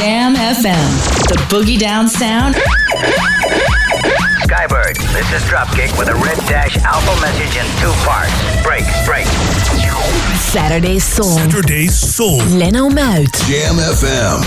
Jam 0.00 0.34
FM, 0.34 1.28
the 1.28 1.36
boogie 1.54 1.78
down 1.78 2.08
sound. 2.08 2.54
Skybird, 4.46 4.96
this 5.12 5.30
is 5.30 5.42
Dropkick 5.46 5.96
with 5.98 6.08
a 6.08 6.14
red 6.14 6.38
dash 6.48 6.74
alpha 6.78 7.20
message 7.20 7.54
in 7.58 7.66
two 7.82 7.92
parts. 8.08 8.32
Break, 8.62 8.86
break. 9.04 9.26
Saturday 10.38 10.98
Soul. 10.98 11.36
Saturday 11.36 11.86
Soul. 11.88 12.38
Leno 12.46 12.88
Muit. 12.88 13.30
Jam 13.46 13.76
FM. 13.76 14.40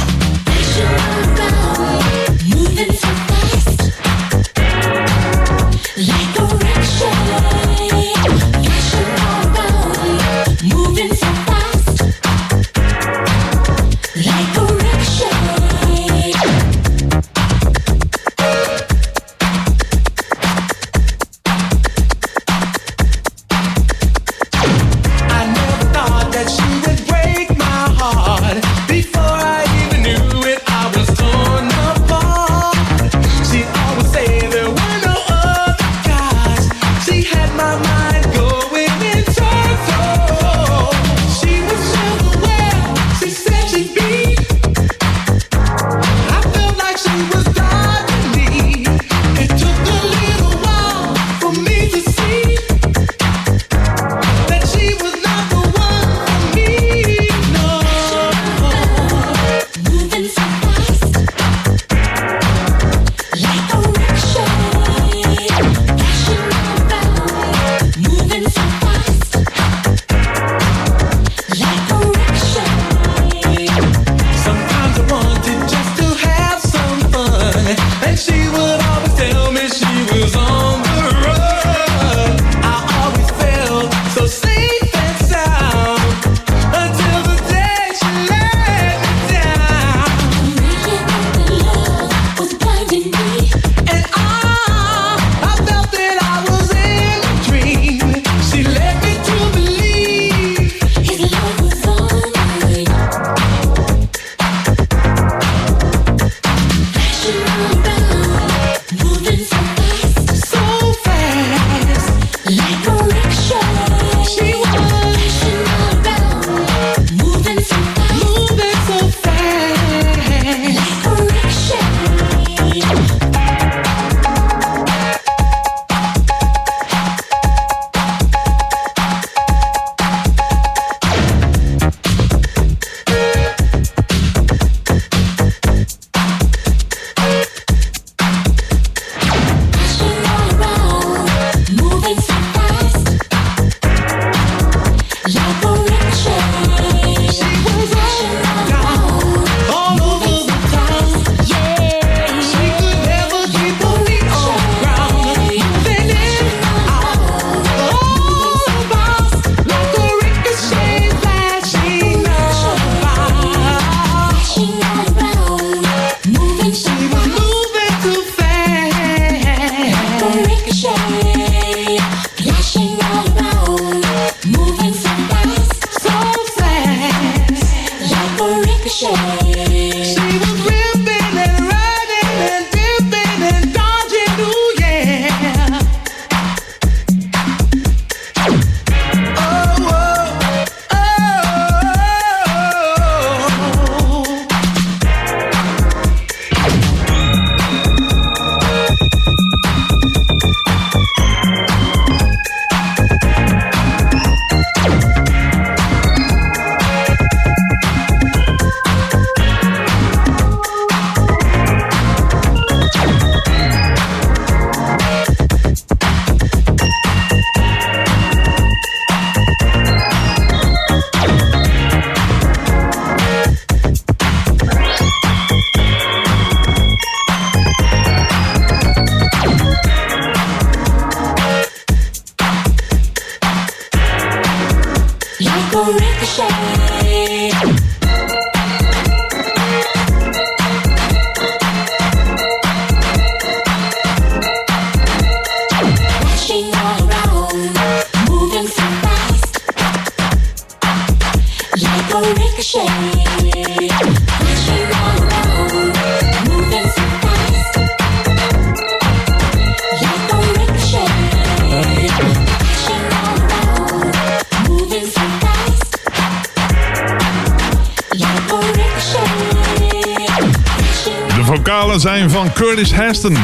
Curtis 272.75 272.93
Heston. 272.93 273.37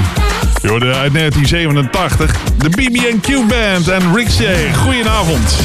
Uit 0.63 1.13
1987 1.13 2.35
de 2.57 2.69
BB&Q 2.69 3.47
Band 3.47 3.87
en 3.87 4.15
Ricochet. 4.15 4.77
Goedenavond. 4.77 5.55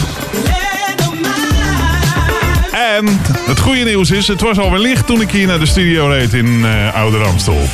En 2.72 3.20
het 3.46 3.60
goede 3.60 3.84
nieuws 3.84 4.10
is, 4.10 4.28
het 4.28 4.40
was 4.40 4.58
alweer 4.58 4.80
licht 4.80 5.06
toen 5.06 5.20
ik 5.20 5.30
hier 5.30 5.46
naar 5.46 5.58
de 5.58 5.66
studio 5.66 6.06
reed 6.06 6.32
in 6.32 6.46
uh, 6.46 6.94
Ouder 6.94 7.24
Amstel. 7.24 7.68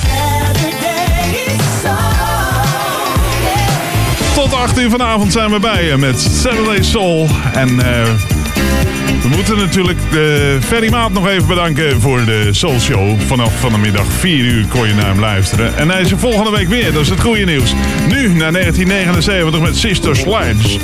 Tot 4.35 4.55
8 4.55 4.79
uur 4.79 4.91
vanavond 4.91 5.33
zijn 5.33 5.51
we 5.51 5.59
bij 5.59 5.85
je 5.85 5.97
met 5.97 6.21
Saturday 6.21 6.83
Soul. 6.83 7.29
En 7.53 7.69
uh, 7.69 8.30
we 9.31 9.37
moeten 9.37 9.57
natuurlijk 9.57 9.99
de 10.11 10.59
Ferry 10.61 10.91
Maat 10.91 11.13
nog 11.13 11.29
even 11.29 11.47
bedanken 11.47 12.01
voor 12.01 12.25
de 12.25 12.49
Soul 12.51 12.81
Show. 12.81 13.21
Vanaf 13.21 13.61
vanmiddag 13.61 14.07
4 14.07 14.45
uur 14.45 14.67
kon 14.67 14.89
je 14.89 14.95
naar 14.95 15.07
hem 15.07 15.19
luisteren. 15.21 15.77
En 15.77 15.91
hij 15.91 16.01
is 16.01 16.11
er 16.11 16.19
volgende 16.19 16.51
week 16.51 16.69
weer, 16.69 16.93
dat 16.93 17.03
is 17.03 17.09
het 17.09 17.21
goede 17.21 17.45
nieuws. 17.45 17.75
Nu 18.09 18.29
naar 18.29 18.53
1979 18.53 19.61
met 19.61 19.77
Sister 19.77 20.17
Sledge. 20.17 20.79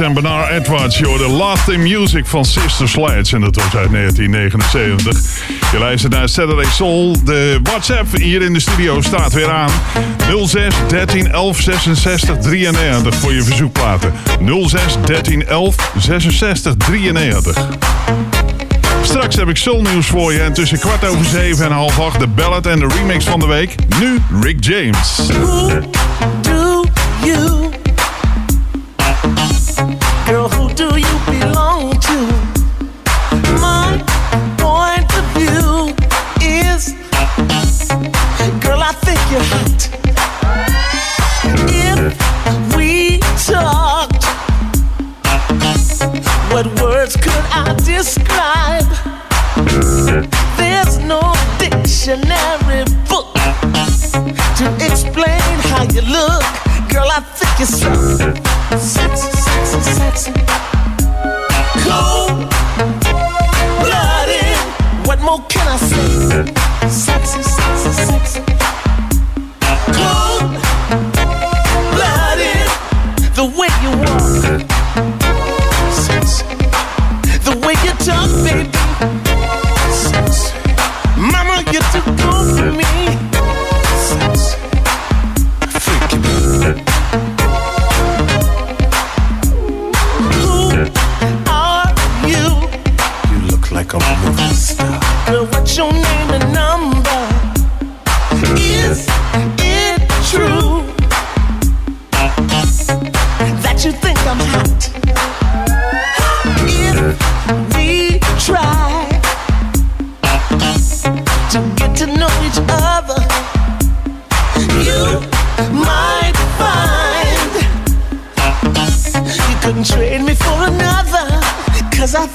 En 0.00 0.14
Bernard 0.14 0.50
Edwards. 0.50 0.98
Je 0.98 1.06
hoorde 1.06 1.28
Lost 1.28 1.68
in 1.68 1.82
Music 1.82 2.26
van 2.26 2.44
Sister 2.44 2.88
Sledge. 2.88 3.34
En 3.34 3.40
dat 3.40 3.56
was 3.56 3.76
uit 3.76 3.90
1979. 3.90 5.42
Je 5.72 5.78
luistert 5.78 6.12
naar 6.12 6.28
Saturday 6.28 6.64
Soul. 6.64 7.24
De 7.24 7.60
WhatsApp 7.62 8.16
hier 8.16 8.42
in 8.42 8.52
de 8.52 8.60
studio 8.60 9.00
staat 9.00 9.32
weer 9.32 9.50
aan. 9.50 9.70
06 10.46 10.74
13 10.88 11.30
11 11.30 11.60
66 11.60 12.36
93 12.38 13.14
voor 13.14 13.32
je 13.32 13.42
verzoekplaten. 13.42 14.12
06 14.66 14.96
13 15.04 15.46
11 15.46 15.92
66 15.98 16.74
93. 16.76 17.68
Straks 19.02 19.36
heb 19.36 19.48
ik 19.48 19.56
soulnieuws 19.56 20.06
voor 20.06 20.32
je. 20.32 20.40
En 20.40 20.52
tussen 20.52 20.78
kwart 20.78 21.04
over 21.06 21.24
zeven 21.24 21.64
en 21.64 21.72
half 21.72 22.00
acht 22.00 22.20
de 22.20 22.26
ballad 22.26 22.66
en 22.66 22.78
de 22.78 22.88
remix 22.98 23.24
van 23.24 23.40
de 23.40 23.46
week. 23.46 23.74
Nu 24.00 24.18
Rick 24.40 24.64
James. 24.64 25.16
Who 25.26 25.80
do 26.42 26.84
you 27.24 27.59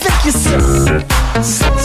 pick 0.06 0.26
yourself. 0.26 1.85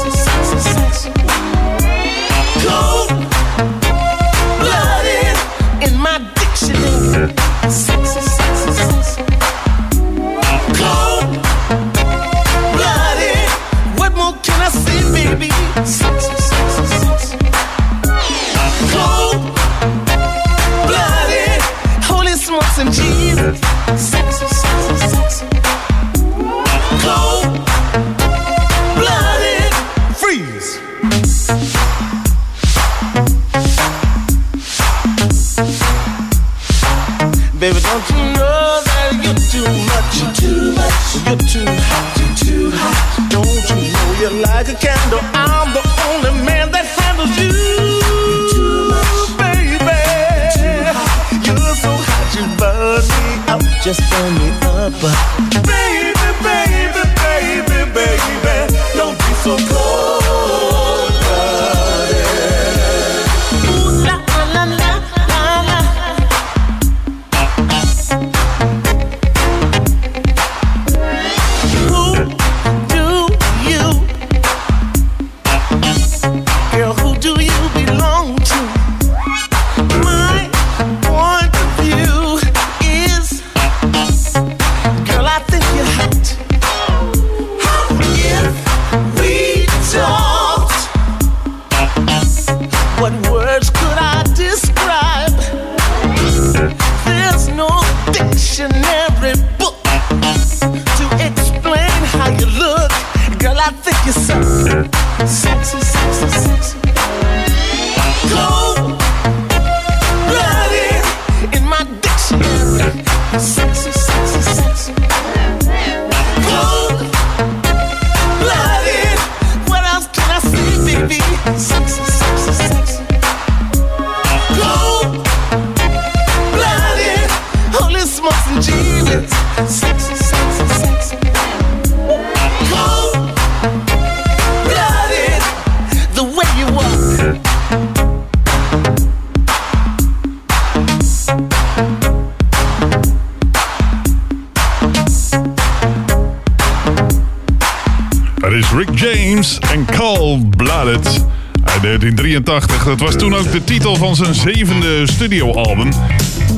zijn 154.24 154.34
zevende 154.34 155.06
studioalbum. 155.06 155.90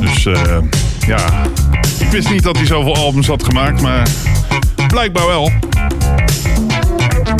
Dus 0.00 0.26
eh, 0.26 0.56
ja, 1.06 1.48
ik 1.98 2.06
wist 2.10 2.30
niet 2.30 2.42
dat 2.42 2.56
hij 2.56 2.66
zoveel 2.66 2.96
albums 2.96 3.26
had 3.26 3.44
gemaakt, 3.44 3.80
maar 3.80 4.08
blijkbaar 4.88 5.26
wel. 5.26 5.50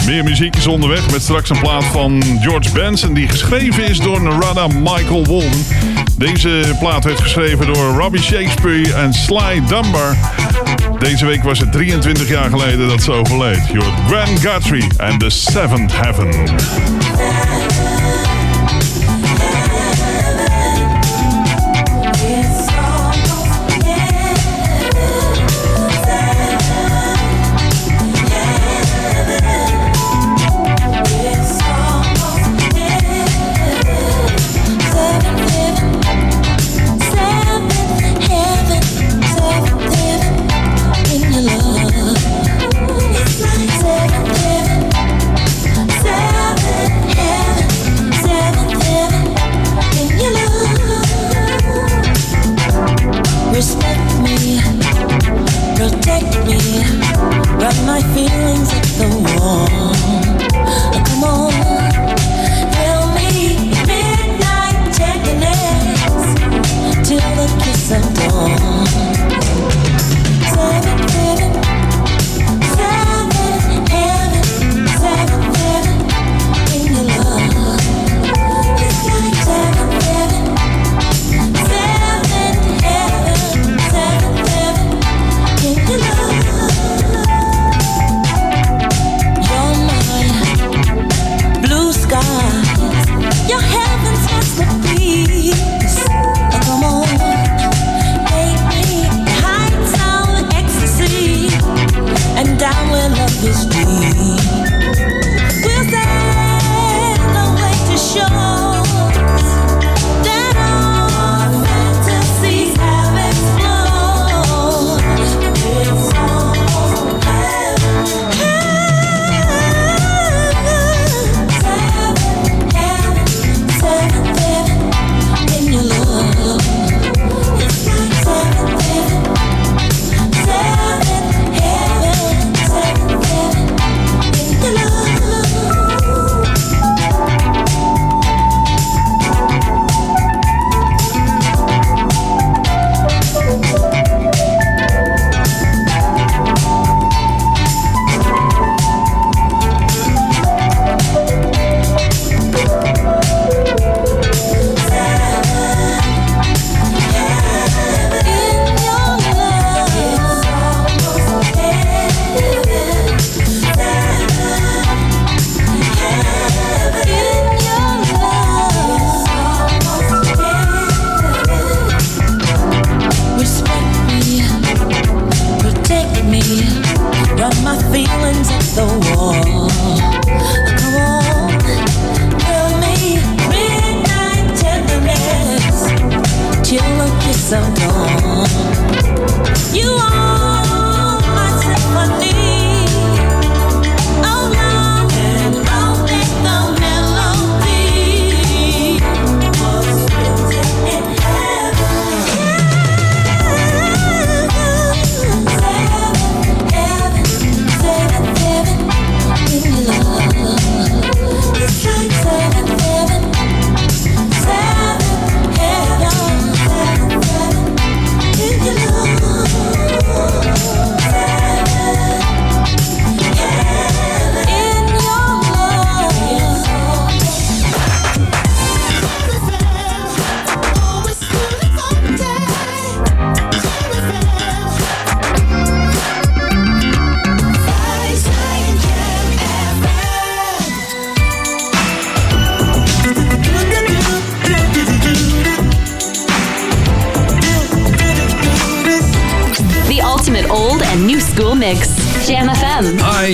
Meer 0.06 0.24
muziek 0.24 0.56
is 0.56 0.66
onderweg 0.66 1.10
met 1.10 1.22
straks 1.22 1.50
een 1.50 1.58
plaat 1.58 1.84
van 1.84 2.22
George 2.40 2.72
Benson 2.72 3.14
die 3.14 3.28
geschreven 3.28 3.88
is 3.88 3.98
door 3.98 4.22
Narada 4.22 4.66
Michael 4.66 5.24
Walden. 5.24 5.66
Deze 6.16 6.76
plaat 6.78 7.04
werd 7.04 7.20
geschreven 7.20 7.66
door 7.66 7.98
Robbie 7.98 8.22
Shakespeare 8.22 8.94
en 8.94 9.14
Sly 9.14 9.62
Dunbar. 9.68 10.16
Deze 10.98 11.26
week 11.26 11.42
was 11.42 11.58
het 11.58 11.72
23 11.72 12.28
jaar 12.28 12.50
geleden 12.50 12.88
dat 12.88 13.02
ze 13.02 13.12
overleed. 13.12 13.62
George 13.70 14.02
Grand 14.08 14.40
Guthrie 14.40 14.86
en 14.96 15.18
The 15.18 15.30
Seventh 15.30 15.92
Heaven. 15.92 16.30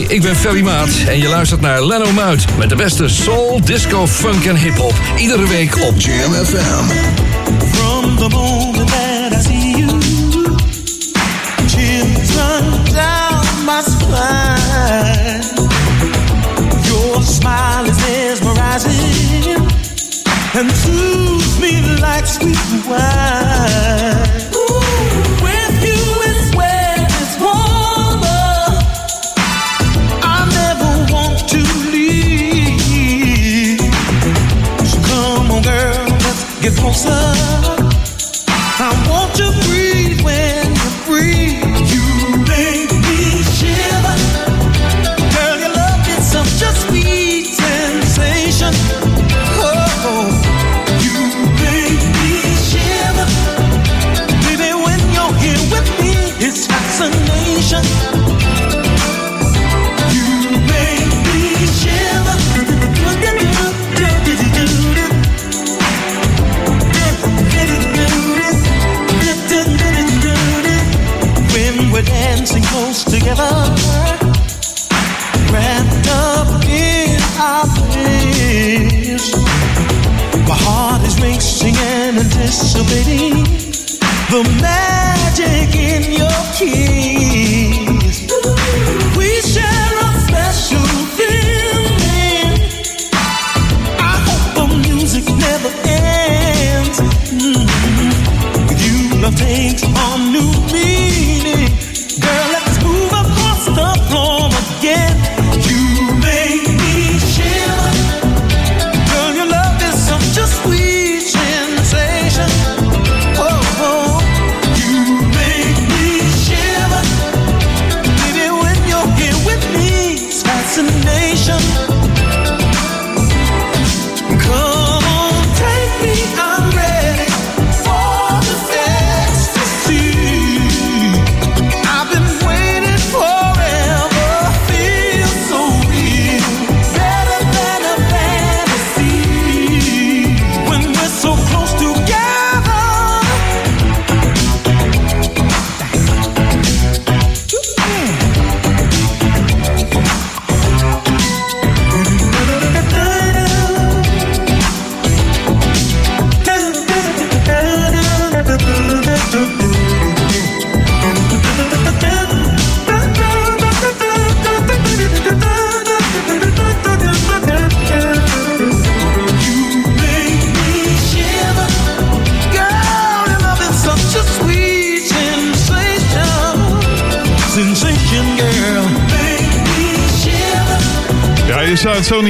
Ik 0.09 0.23
ben 0.23 0.37
Ferry 0.37 0.63
Maat 0.63 0.89
en 1.09 1.19
je 1.19 1.29
luistert 1.29 1.61
naar 1.61 1.85
Leno 1.85 2.13
Muit 2.13 2.45
met 2.57 2.69
de 2.69 2.77
beste 2.77 3.09
soul, 3.09 3.61
disco, 3.65 4.07
funk 4.07 4.45
en 4.45 4.57
hip-hop. 4.57 4.95
Iedere 5.17 5.47
week 5.47 5.77
op 5.83 6.01
Jam 6.01 6.33
FM. 6.33 6.85
From 7.71 8.17
the 8.17 8.29
moment 8.29 8.89
that 8.89 9.33
I 9.33 9.43
see 9.43 9.77
you, 9.77 10.01
chills 11.67 12.35
run 12.35 12.85
down 12.85 13.65
my 13.65 13.83
spine. 13.83 15.43
Your 16.83 17.23
smile 17.23 17.85
is 17.89 17.97
mesmerizing 17.97 19.57
and 20.55 20.71
soothes 20.73 21.59
me 21.59 21.81
like 22.01 22.27
sweet 22.27 22.87
wine. 22.87 24.28
Closer. 37.05 37.38
baby 82.89 83.28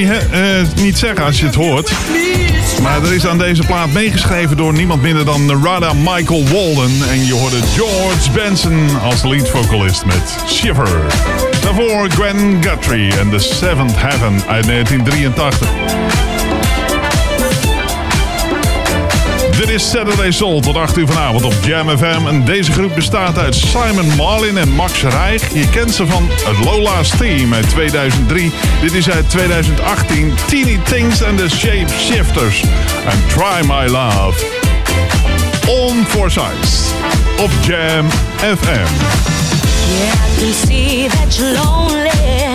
uh, 0.09 0.83
niet 0.83 0.99
zeggen 0.99 1.25
als 1.25 1.41
je 1.41 1.47
het 1.47 1.55
hoort. 1.55 1.93
Maar 2.83 3.03
er 3.03 3.13
is 3.13 3.27
aan 3.27 3.39
deze 3.39 3.63
plaat 3.63 3.93
meegeschreven 3.93 4.57
door 4.57 4.73
niemand 4.73 5.03
minder 5.03 5.25
dan 5.25 5.47
Narada 5.47 5.93
Michael 5.93 6.45
Walden. 6.49 7.09
En 7.11 7.27
je 7.27 7.35
hoorde 7.35 7.57
George 7.77 8.31
Benson 8.31 9.01
als 9.03 9.23
lead 9.23 9.49
vocalist 9.49 10.05
met 10.05 10.37
Shiver. 10.47 11.01
Daarvoor 11.63 12.11
Gwen 12.11 12.63
Guthrie 12.65 13.19
en 13.19 13.31
The 13.31 13.39
Seventh 13.39 13.97
Heaven 13.97 14.43
uit 14.47 14.67
1983. 14.67 16.38
Dit 19.69 19.77
is 19.77 19.91
Saturday 19.91 20.31
Soul 20.31 20.61
tot 20.61 20.77
8 20.77 20.97
uur 20.97 21.07
vanavond 21.07 21.45
op 21.45 21.55
Jam 21.63 21.99
FM. 21.99 22.27
En 22.27 22.45
deze 22.45 22.73
groep 22.73 22.95
bestaat 22.95 23.39
uit 23.39 23.55
Simon 23.55 24.17
Marlin 24.17 24.59
en 24.59 24.69
Max 24.69 25.03
Rijg. 25.03 25.53
Je 25.53 25.71
kent 25.71 25.95
ze 25.95 26.07
van 26.07 26.29
het 26.31 26.65
Lola's 26.65 27.09
Team 27.09 27.55
uit 27.55 27.69
2003. 27.69 28.53
Dit 28.81 28.93
is 28.93 29.11
uit 29.11 29.31
2018 29.31 30.35
Teeny 30.47 30.81
Things 30.85 31.23
and 31.23 31.39
the 31.39 31.49
Shape 31.49 31.93
Shifters. 31.99 32.63
En 33.09 33.23
Try 33.27 33.67
My 33.67 33.87
Love. 33.87 34.45
On 35.67 36.05
for 36.07 36.31
Size 36.31 36.95
op 37.41 37.51
Jam 37.61 38.09
FM. 38.39 38.93
Yeah, 39.89 40.13
I 40.13 40.41
can 40.41 40.53
see 40.53 41.09
that 41.09 41.37
you're 41.37 41.59
lonely. 41.65 42.48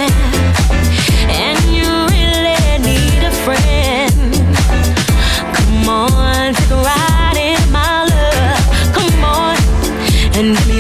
and 10.44 10.73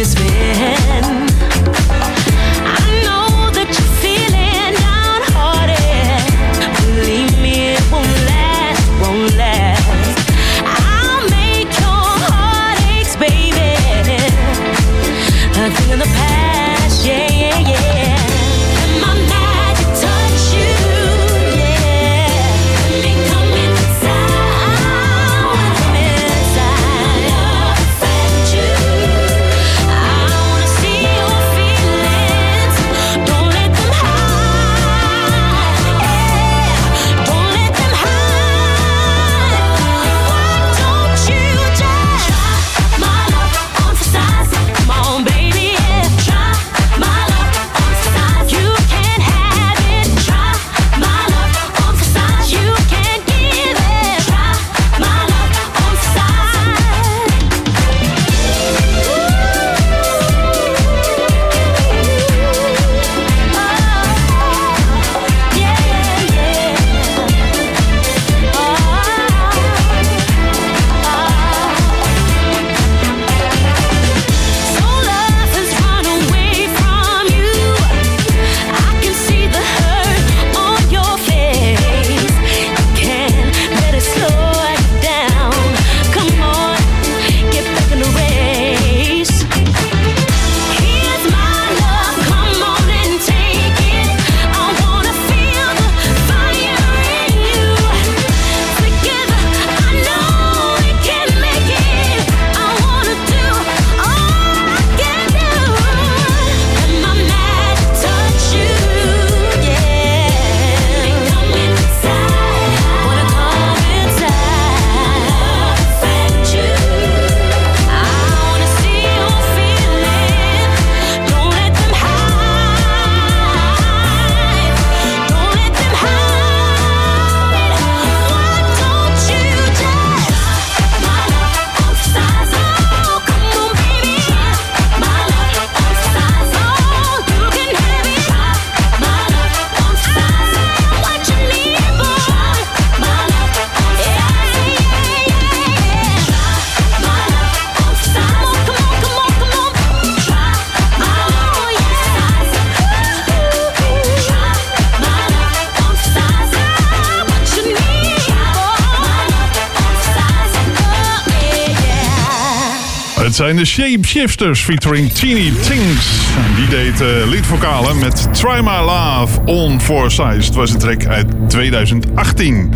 Het 163.33 163.41
zijn 163.41 163.55
de 163.55 163.65
Shapeshifters 163.65 164.61
featuring 164.61 165.11
Teeny 165.11 165.53
Tings. 165.61 166.07
Die 166.55 166.67
deed 166.67 167.01
uh, 167.01 167.07
leadvokalen 167.29 167.99
met 167.99 168.27
Try 168.33 168.59
My 168.59 168.79
Love 168.79 169.41
on 169.45 169.81
Four 169.81 170.11
Size. 170.11 170.45
Het 170.45 170.53
was 170.53 170.71
een 170.71 170.79
track 170.79 171.05
uit 171.05 171.27
2018. 171.47 172.73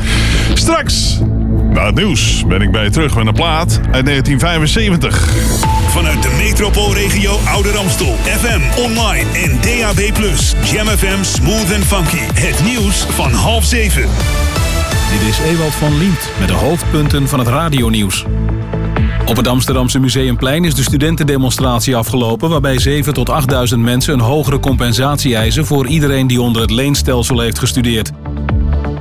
Straks, 0.54 1.20
na 1.70 1.86
het 1.86 1.96
nieuws, 1.96 2.46
ben 2.48 2.62
ik 2.62 2.72
bij 2.72 2.84
je 2.84 2.90
terug 2.90 3.16
met 3.16 3.28
een 3.28 3.34
plaat 3.34 3.80
uit 3.92 4.06
1975. 4.06 5.34
Vanuit 5.90 6.24
de 6.24 6.36
metropoolregio 6.38 7.40
Ouder 7.48 7.78
Amstel. 7.78 8.16
FM, 8.24 8.80
online 8.80 9.30
en 9.34 9.60
DAB+. 9.62 10.00
Jam 10.72 10.88
FM 10.88 11.24
Smooth 11.24 11.74
and 11.74 11.86
Funky. 11.86 12.42
Het 12.42 12.64
nieuws 12.64 13.06
van 13.10 13.32
half 13.32 13.66
zeven. 13.66 14.10
Dit 15.12 15.30
is 15.30 15.40
Ewald 15.40 15.74
van 15.74 15.98
Liemt 15.98 16.30
met 16.40 16.48
de 16.48 16.54
hoofdpunten 16.54 17.28
van 17.28 17.40
het 17.40 17.48
radionieuws. 17.48 18.26
Op 19.28 19.38
het 19.38 19.48
Amsterdamse 19.48 20.00
Museumplein 20.00 20.66
is 20.66 20.76
de 20.76 20.82
studentendemonstratie 20.84 21.96
afgelopen... 21.96 22.50
waarbij 22.50 22.80
7 22.80 23.14
tot 23.14 23.32
8.000 23.74 23.80
mensen 23.80 24.14
een 24.14 24.20
hogere 24.20 24.60
compensatie 24.60 25.36
eisen... 25.36 25.66
voor 25.66 25.88
iedereen 25.88 26.28
die 26.28 26.42
onder 26.42 26.62
het 26.62 26.72
leenstelsel 26.72 27.40
heeft 27.40 27.60
gestudeerd. 27.60 28.12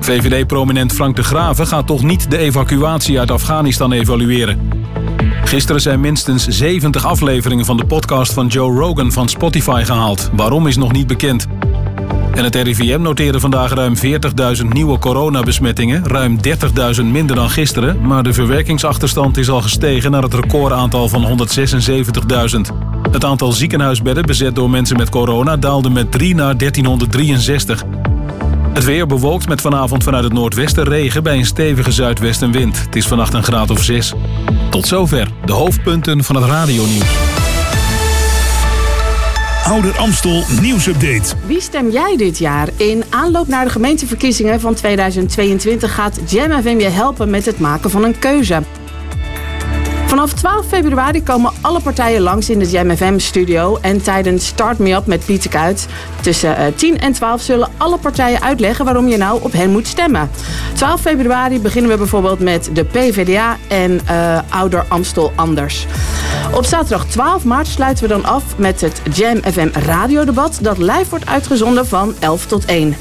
VVD-prominent 0.00 0.92
Frank 0.92 1.16
de 1.16 1.22
Graven 1.22 1.66
gaat 1.66 1.86
toch 1.86 2.02
niet 2.02 2.30
de 2.30 2.38
evacuatie 2.38 3.18
uit 3.18 3.30
Afghanistan 3.30 3.92
evalueren. 3.92 4.70
Gisteren 5.44 5.80
zijn 5.80 6.00
minstens 6.00 6.46
70 6.46 7.04
afleveringen 7.04 7.64
van 7.64 7.76
de 7.76 7.86
podcast 7.86 8.32
van 8.32 8.46
Joe 8.46 8.78
Rogan 8.78 9.12
van 9.12 9.28
Spotify 9.28 9.82
gehaald. 9.84 10.30
Waarom 10.32 10.66
is 10.66 10.76
nog 10.76 10.92
niet 10.92 11.06
bekend. 11.06 11.46
En 12.37 12.44
het 12.44 12.55
RIVM 12.55 13.01
noteerde 13.01 13.40
vandaag 13.40 13.72
ruim 13.75 13.94
40.000 13.96 14.66
nieuwe 14.68 14.99
coronabesmettingen. 14.99 16.07
Ruim 16.07 16.38
30.000 16.99 17.05
minder 17.05 17.37
dan 17.37 17.51
gisteren. 17.51 18.07
Maar 18.07 18.22
de 18.22 18.33
verwerkingsachterstand 18.33 19.37
is 19.37 19.51
al 19.51 19.62
gestegen 19.62 20.11
naar 20.11 20.22
het 20.22 20.35
recordaantal 20.35 21.09
van 21.09 21.49
176.000. 22.59 22.75
Het 23.11 23.25
aantal 23.25 23.53
ziekenhuisbedden 23.53 24.27
bezet 24.27 24.55
door 24.55 24.70
mensen 24.70 24.96
met 24.96 25.09
corona 25.09 25.57
daalde 25.57 25.90
met 25.90 26.12
3 26.12 26.35
naar 26.35 26.57
1363. 26.57 27.85
Het 28.72 28.85
weer 28.85 29.07
bewolkt 29.07 29.49
met 29.49 29.61
vanavond 29.61 30.05
vanuit 30.05 30.25
het 30.25 30.33
noordwesten 30.33 30.85
regen 30.85 31.22
bij 31.22 31.37
een 31.37 31.46
stevige 31.46 31.92
zuidwestenwind. 31.92 32.85
Het 32.85 32.96
is 32.96 33.07
vannacht 33.07 33.35
een 33.35 33.44
graad 33.44 33.70
of 33.70 33.83
6. 33.83 34.12
Tot 34.70 34.87
zover 34.87 35.29
de 35.44 35.53
hoofdpunten 35.53 36.25
van 36.25 36.37
het 36.37 36.44
radionieuws. 36.44 37.36
Ouder 39.66 39.98
Amstel 39.98 40.42
nieuwsupdate. 40.61 41.35
Wie 41.46 41.61
stem 41.61 41.90
jij 41.90 42.16
dit 42.16 42.38
jaar? 42.38 42.68
In 42.76 43.05
aanloop 43.11 43.48
naar 43.48 43.64
de 43.64 43.70
gemeenteverkiezingen 43.70 44.61
van 44.61 44.74
2022 44.74 45.94
gaat 45.94 46.20
Jam 46.31 46.62
FM 46.62 46.79
je 46.79 46.88
helpen 46.88 47.31
met 47.31 47.46
het 47.46 47.59
maken 47.59 47.90
van 47.90 48.05
een 48.05 48.18
keuze. 48.18 48.62
Vanaf 50.16 50.33
12 50.33 50.66
februari 50.66 51.22
komen 51.22 51.52
alle 51.61 51.81
partijen 51.81 52.20
langs 52.20 52.50
in 52.50 52.59
de 52.59 52.70
Jam 52.70 52.96
FM 52.96 53.18
studio. 53.18 53.79
En 53.81 54.02
tijdens 54.02 54.46
Start 54.46 54.79
Me 54.79 54.94
Up 54.94 55.07
met 55.07 55.24
Pieter 55.24 55.50
Kuit 55.50 55.87
tussen 56.20 56.74
10 56.74 56.98
en 56.98 57.12
12 57.12 57.40
zullen 57.40 57.68
alle 57.76 57.98
partijen 57.98 58.42
uitleggen 58.42 58.85
waarom 58.85 59.09
je 59.09 59.16
nou 59.16 59.42
op 59.42 59.52
hen 59.52 59.70
moet 59.70 59.87
stemmen. 59.87 60.31
12 60.74 61.00
februari 61.00 61.61
beginnen 61.61 61.90
we 61.90 61.96
bijvoorbeeld 61.96 62.40
met 62.40 62.70
de 62.72 62.85
PVDA 62.85 63.57
en 63.68 64.00
uh, 64.11 64.38
Ouder 64.48 64.85
Amstel 64.88 65.33
Anders. 65.35 65.87
Op 66.55 66.64
zaterdag 66.64 67.07
12 67.07 67.44
maart 67.44 67.66
sluiten 67.66 68.05
we 68.05 68.11
dan 68.11 68.24
af 68.24 68.44
met 68.59 68.81
het 68.81 69.00
Jam 69.12 69.40
FM 69.52 69.68
radiodebat 69.72 70.59
dat 70.62 70.79
live 70.79 71.07
wordt 71.11 71.26
uitgezonden 71.26 71.87
van 71.87 72.14
11 72.18 72.46
tot 72.46 72.64
1. 72.64 72.96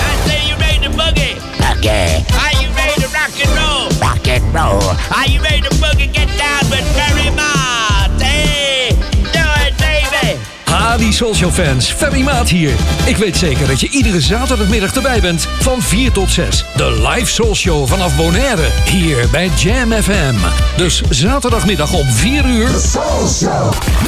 I 0.01 0.15
say 0.25 0.47
you 0.47 0.55
ready 0.57 0.79
to 0.85 0.89
boogie. 0.97 1.35
Boogie. 1.61 2.25
Are 2.33 2.53
you 2.61 2.69
ready 2.75 3.01
to 3.01 3.07
rock 3.13 3.33
and 3.39 3.51
roll? 3.57 3.89
Rock 4.01 4.27
and 4.27 4.43
roll. 4.53 4.81
Are 5.15 5.27
you 5.27 5.41
ready 5.41 5.61
to 5.61 5.69
boogie? 5.75 6.11
Get 6.11 6.27
down 6.37 6.69
with 6.69 6.85
Barry 6.95 7.29
Mott. 7.35 7.52
Hadi 10.93 11.11
Social 11.11 11.51
Fans, 11.51 11.91
Ferry 11.91 12.21
Maat 12.21 12.49
hier. 12.49 12.71
Ik 13.05 13.17
weet 13.17 13.37
zeker 13.37 13.67
dat 13.67 13.79
je 13.79 13.89
iedere 13.89 14.21
zaterdagmiddag 14.21 14.95
erbij 14.95 15.21
bent 15.21 15.47
van 15.59 15.81
4 15.81 16.11
tot 16.11 16.31
6. 16.31 16.65
De 16.75 17.09
live 17.09 17.31
Soul 17.31 17.55
Show 17.55 17.87
vanaf 17.87 18.15
Bonaire, 18.15 18.67
hier 18.85 19.27
bij 19.31 19.49
Jam 19.57 19.91
FM. 19.91 20.35
Dus 20.77 21.01
zaterdagmiddag 21.09 21.93
om 21.93 22.05
4 22.05 22.45
uur. 22.45 22.69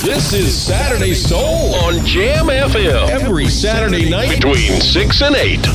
This 0.03 0.33
is 0.33 0.65
Saturday 0.65 1.13
Soul 1.13 1.77
on 1.83 2.05
Jam 2.05 2.49
FM. 2.49 3.23
Every 3.23 3.49
Saturday 3.49 4.09
night 4.09 4.39
between 4.39 4.81
6 4.81 5.21
and 5.21 5.35
8. 5.35 5.69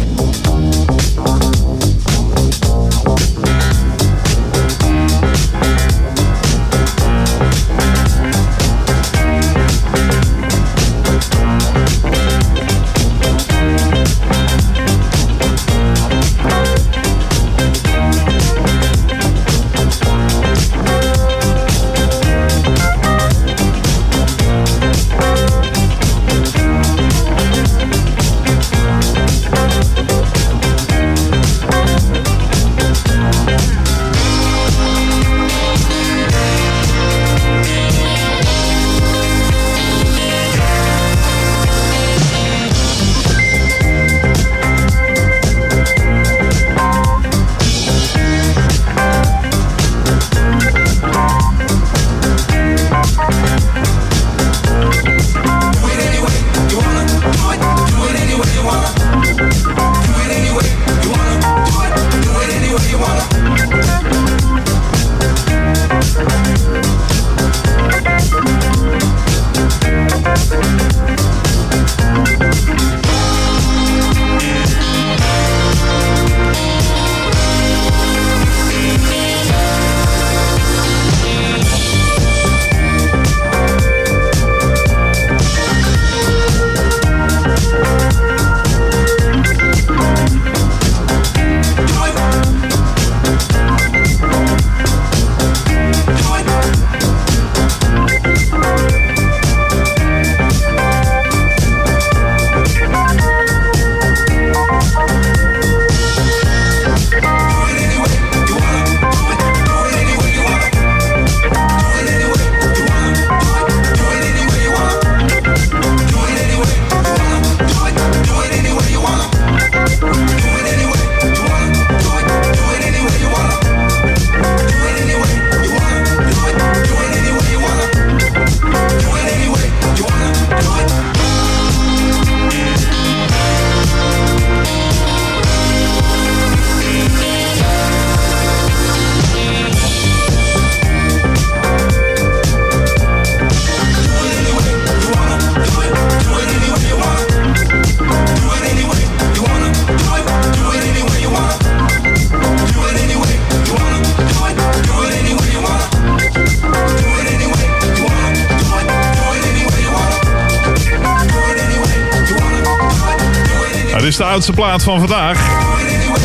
oudste 164.31 164.53
plaat 164.53 164.83
van 164.83 164.99
vandaag. 164.99 165.39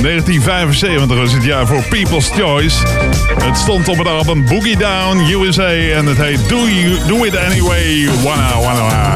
1975 0.01 1.17
was 1.17 1.31
het 1.31 1.43
jaar 1.43 1.67
voor 1.67 1.83
People's 1.89 2.29
Choice. 2.29 2.77
Het 3.43 3.57
stond 3.57 3.87
op 3.87 3.97
het 3.97 4.07
album 4.07 4.45
Boogie 4.45 4.77
Down 4.77 5.17
USA 5.17 5.69
en 5.69 6.05
het 6.05 6.17
heet 6.17 6.49
Do, 6.49 6.67
you, 6.67 7.07
Do 7.07 7.23
It 7.23 7.37
Anyway. 7.37 8.09
Wana, 8.23 8.59
wana, 8.61 9.15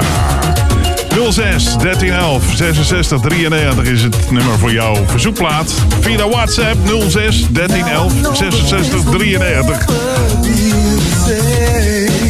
06 1.32 1.64
1311 1.78 2.44
66 2.56 3.22
93 3.22 3.86
is 3.86 4.02
het 4.02 4.32
nummer 4.32 4.60
voor 4.60 4.72
jouw 4.72 4.96
verzoekplaat. 5.06 5.74
Via 6.00 6.28
WhatsApp 6.28 6.78
06 7.10 7.48
1311 7.52 8.38
66 8.38 9.04
93. 9.04 9.86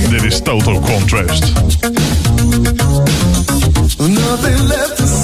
Dit 0.10 0.24
is 0.24 0.42
Total 0.44 0.80
Contrast. 0.80 1.52
Nothing 3.98 4.68
left 4.68 5.19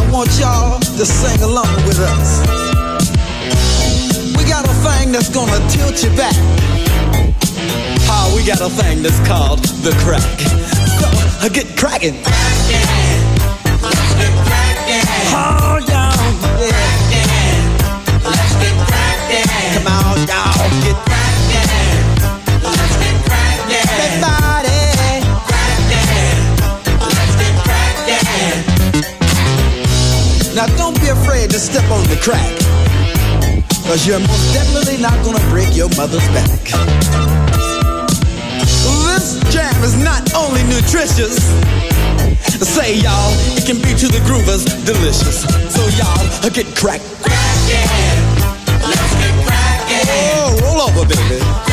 I 0.00 0.10
want 0.10 0.30
y'all 0.40 0.80
to 0.80 1.04
sing 1.04 1.42
along 1.42 1.74
with 1.84 2.00
us. 2.00 2.40
We 4.36 4.44
got 4.48 4.64
a 4.64 4.72
thing 4.80 5.12
that's 5.12 5.28
gonna 5.28 5.60
tilt 5.68 6.02
you 6.02 6.10
back. 6.16 6.34
How 8.08 8.26
oh, 8.26 8.34
we 8.34 8.42
got 8.44 8.60
a 8.60 8.70
thing 8.70 9.02
that's 9.02 9.20
called 9.28 9.60
the 9.84 9.92
crack. 10.00 10.40
So, 10.98 11.06
uh, 11.44 11.48
get 11.50 11.76
cracking. 11.76 12.14
Let's 12.16 12.70
get 14.16 14.32
cracked. 14.48 14.80
Oh, 15.36 15.78
y'all. 15.86 16.16
Yeah. 16.60 17.00
Come 19.74 19.86
on, 19.86 20.16
y'all. 20.26 20.82
Get 20.82 20.96
cracking. 21.04 21.39
To 31.50 31.58
step 31.58 31.84
on 31.90 32.02
the 32.04 32.16
crack. 32.22 32.46
Cause 33.82 34.06
you're 34.06 34.20
most 34.20 34.54
definitely 34.54 35.02
not 35.02 35.18
gonna 35.24 35.42
break 35.50 35.74
your 35.74 35.88
mother's 35.96 36.26
back. 36.28 36.60
This 39.10 39.40
jam 39.50 39.82
is 39.82 39.96
not 39.96 40.32
only 40.34 40.62
nutritious. 40.64 41.42
Say 42.60 42.98
y'all, 42.98 43.32
it 43.56 43.66
can 43.66 43.76
be 43.82 43.98
to 43.98 44.06
the 44.06 44.22
groovers 44.28 44.64
delicious. 44.86 45.42
So 45.74 45.82
y'all, 45.98 46.50
get 46.50 46.66
cracked. 46.76 47.02
Let's 47.26 49.14
get 49.18 49.34
cracking. 49.44 50.06
Oh, 50.08 50.58
roll 50.62 50.80
over, 50.82 51.08
baby. 51.08 51.69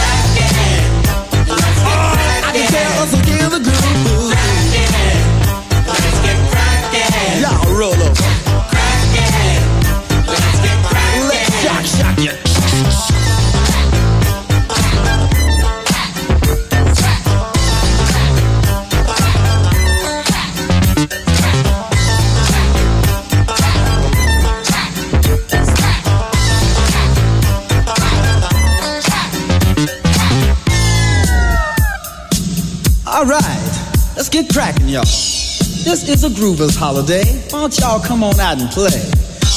Get 34.43 34.53
cracking, 34.53 34.87
y'all. 34.87 35.01
This 35.01 36.05
is 36.07 36.23
a 36.23 36.29
Groovers 36.29 36.77
holiday. 36.77 37.25
Why 37.49 37.61
don't 37.61 37.79
y'all 37.79 37.99
come 37.99 38.23
on 38.23 38.39
out 38.39 38.61
and 38.61 38.69
play? 38.69 38.93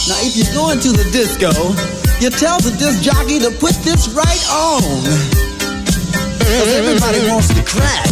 Now, 0.08 0.16
if 0.24 0.32
you're 0.36 0.54
going 0.56 0.80
to 0.80 0.90
the 0.96 1.04
disco, 1.12 1.52
you 2.16 2.30
tell 2.30 2.56
the 2.60 2.72
disc 2.80 3.02
jockey 3.02 3.38
to 3.40 3.50
put 3.60 3.76
this 3.84 4.08
right 4.16 4.44
on. 4.48 4.80
Cause 6.40 6.72
everybody 6.72 7.20
wants 7.28 7.52
to 7.52 7.60
crack. 7.60 8.08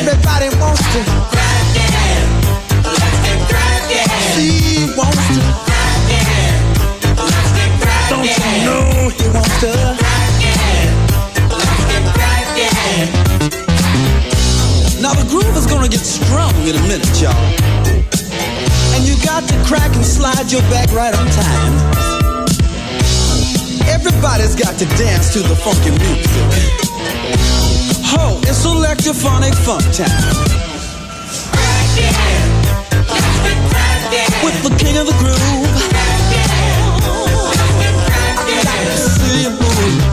Everybody 0.00 0.48
wants 0.56 0.80
to. 0.80 1.00
She 4.32 4.88
wants 4.96 5.20
to. 5.28 5.40
Don't 8.08 8.24
you 8.24 8.64
know 8.64 9.10
he 9.12 9.28
wants 9.28 9.60
to? 9.60 9.99
Now 15.10 15.24
the 15.24 15.28
groove 15.28 15.56
is 15.56 15.66
gonna 15.66 15.88
get 15.88 16.06
strong 16.06 16.54
in 16.62 16.76
a 16.76 16.82
minute, 16.86 17.20
y'all. 17.20 17.34
And 18.94 19.02
you 19.02 19.18
got 19.26 19.42
to 19.42 19.56
crack 19.66 19.92
and 19.96 20.06
slide 20.06 20.52
your 20.52 20.62
back 20.70 20.92
right 20.92 21.12
on 21.12 21.26
time. 21.26 21.74
Everybody's 23.90 24.54
got 24.54 24.78
to 24.78 24.84
dance 24.94 25.32
to 25.32 25.40
the 25.40 25.56
funky 25.56 25.90
music. 25.90 26.30
Ho, 28.06 28.38
it's 28.46 28.64
electrophonic 28.64 29.52
funk 29.66 29.82
time. 29.90 30.06
With 34.44 34.62
the 34.62 34.70
king 34.78 34.96
of 34.96 35.06
the 35.06 35.16
groove. 35.18 35.40
I 38.38 38.62
got 38.62 38.78
to 38.86 38.96
See 38.96 39.42
you 39.42 39.50
move. 39.50 40.09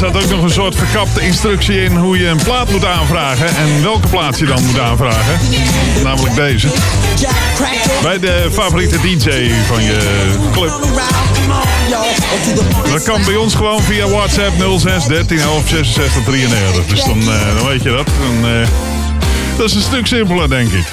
Zat 0.00 0.22
ook 0.22 0.30
nog 0.30 0.42
een 0.42 0.50
soort 0.50 0.76
verkapte 0.76 1.20
instructie 1.20 1.82
in 1.84 1.96
hoe 1.96 2.18
je 2.18 2.26
een 2.26 2.42
plaat 2.44 2.70
moet 2.70 2.84
aanvragen. 2.84 3.46
En 3.46 3.82
welke 3.82 4.08
plaat 4.08 4.38
je 4.38 4.46
dan 4.46 4.64
moet 4.64 4.78
aanvragen. 4.78 5.38
Namelijk 6.02 6.34
deze. 6.34 6.68
Bij 8.02 8.18
de 8.18 8.48
favoriete 8.52 9.00
DJ 9.00 9.50
van 9.66 9.82
je 9.82 9.98
club. 10.52 10.72
Dat 12.90 13.02
kan 13.02 13.24
bij 13.24 13.36
ons 13.36 13.54
gewoon 13.54 13.82
via 13.82 14.08
WhatsApp 14.08 14.78
06 14.78 15.04
13 15.04 15.38
11 15.38 15.68
66 15.68 16.24
33. 16.24 16.86
Dus 16.86 17.04
dan, 17.04 17.20
eh, 17.20 17.56
dan 17.56 17.66
weet 17.66 17.82
je 17.82 17.90
dat. 17.90 18.08
Eh, 18.42 18.68
dat 19.56 19.66
is 19.66 19.74
een 19.74 19.82
stuk 19.82 20.06
simpeler, 20.06 20.48
denk 20.48 20.72
ik. 20.72 20.86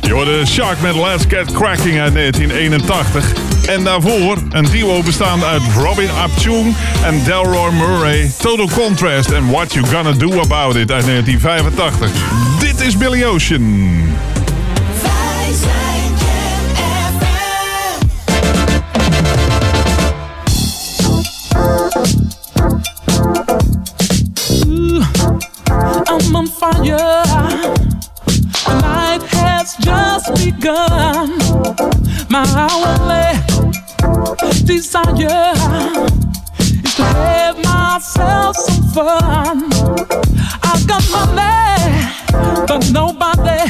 Je 0.00 0.12
hoorde 0.12 0.46
Shark 0.46 0.80
met 0.80 0.94
Let's 0.94 1.24
Get 1.28 1.52
Cracking 1.52 2.00
uit 2.00 2.12
1981. 2.12 3.51
En 3.66 3.84
daarvoor 3.84 4.36
een 4.50 4.64
duo 4.64 5.02
bestaande 5.02 5.46
uit 5.46 5.62
Robin 5.76 6.10
Abchung 6.10 6.74
en 7.04 7.24
Delroy 7.24 7.72
Murray. 7.72 8.30
Total 8.38 8.68
Contrast 8.68 9.30
en 9.30 9.50
What 9.50 9.72
You 9.72 9.86
Gonna 9.86 10.12
Do 10.12 10.40
About 10.40 10.76
It 10.76 10.90
uit 10.90 11.06
1985. 11.06 12.10
Dit 12.58 12.80
is 12.80 12.96
Billy 12.96 13.24
Ocean. 13.24 14.00
I'm 28.66 29.20
has 29.28 29.76
just 29.76 30.34
begun. 30.34 31.38
My 32.30 33.51
desire 34.64 35.52
is 36.58 36.94
to 36.94 37.02
have 37.02 37.56
myself 37.62 38.56
some 38.56 38.82
fun. 38.94 39.72
I've 40.62 40.86
got 40.86 41.04
money, 41.10 41.92
but 42.66 42.90
nobody, 42.92 43.62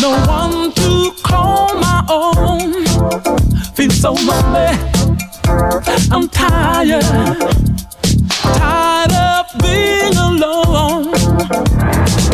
no 0.00 0.10
one 0.26 0.72
to 0.72 1.12
call 1.22 1.74
my 1.74 2.04
own. 2.08 2.84
Feel 3.74 3.90
so 3.90 4.12
lonely. 4.12 4.70
I'm 6.10 6.28
tired 6.28 7.54
tired 8.44 9.12
of 9.12 9.46
being 9.62 10.16
alone. 10.16 11.14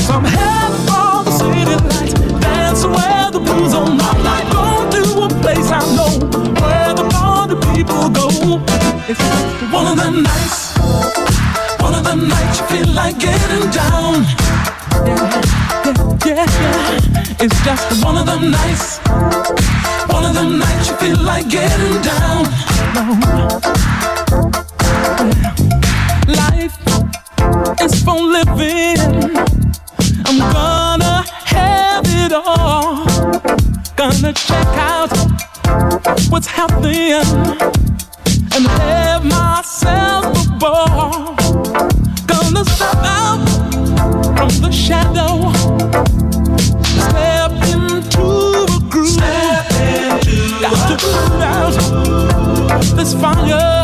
So 0.07 0.15
I'm 0.15 0.73
for 0.87 1.25
the 1.25 1.33
city 1.39 1.77
lights, 1.89 2.15
dancing 2.41 2.93
where 2.93 3.31
the 3.31 3.41
blues 3.41 3.75
on 3.75 3.97
my 3.97 4.13
night. 4.23 4.47
Go 4.53 4.65
to 4.95 5.23
a 5.23 5.29
place 5.43 5.71
I 5.71 5.81
know 5.97 6.50
people 7.85 8.11
go. 8.11 8.29
It's 9.09 9.23
one 9.73 9.87
of 9.87 9.97
them 9.97 10.23
nights, 10.23 10.77
one 11.81 11.95
of 11.95 12.05
them 12.05 12.29
nights 12.29 12.61
you 12.61 12.67
feel 12.67 12.89
like 12.95 13.19
getting 13.19 13.71
down. 13.71 14.15
Yeah, 15.07 16.27
yeah, 16.27 16.47
yeah. 16.61 17.45
It's 17.45 17.59
just 17.65 18.05
one 18.05 18.19
of 18.19 18.27
them 18.27 18.51
nights, 18.51 18.99
one 20.13 20.25
of 20.27 20.35
them 20.35 20.59
nights 20.59 20.89
you 20.89 20.97
feel 20.97 21.21
like 21.25 21.49
getting 21.49 21.97
down. 22.03 22.45
Life 26.43 26.77
is 27.81 28.05
for 28.05 28.21
living. 28.37 29.01
I'm 30.27 30.39
gonna 30.53 31.25
have 31.57 32.05
it 32.07 32.33
all. 32.33 33.07
Gonna 33.97 34.33
check 34.35 34.67
out 34.77 35.30
what's 36.31 36.47
happening 36.47 37.13
and 38.55 38.67
have 38.67 39.25
myself 39.25 40.25
a 40.47 40.51
ball. 40.59 41.35
Gonna 42.27 42.65
step 42.65 43.03
out 43.05 43.45
from 44.37 44.51
the 44.61 44.71
shadow. 44.71 45.53
Step 47.07 47.53
into 47.73 48.27
a 48.63 48.91
groove. 48.91 49.11
Step 49.11 49.71
into 49.81 50.61
Got 50.61 50.89
to 50.89 50.97
put 51.05 51.43
out 51.43 52.97
this 52.97 53.15
fire. 53.15 53.80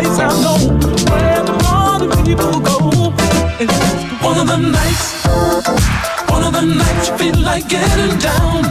I 0.00 0.02
know 0.02 0.56
the 1.44 1.52
one 4.22 4.38
of 4.38 4.46
them 4.46 4.72
nights, 4.72 5.26
one 6.30 6.42
of 6.42 6.52
them 6.54 6.78
nights 6.78 7.08
you 7.08 7.18
feel 7.18 7.38
like 7.40 7.68
getting 7.68 8.18
down. 8.18 8.62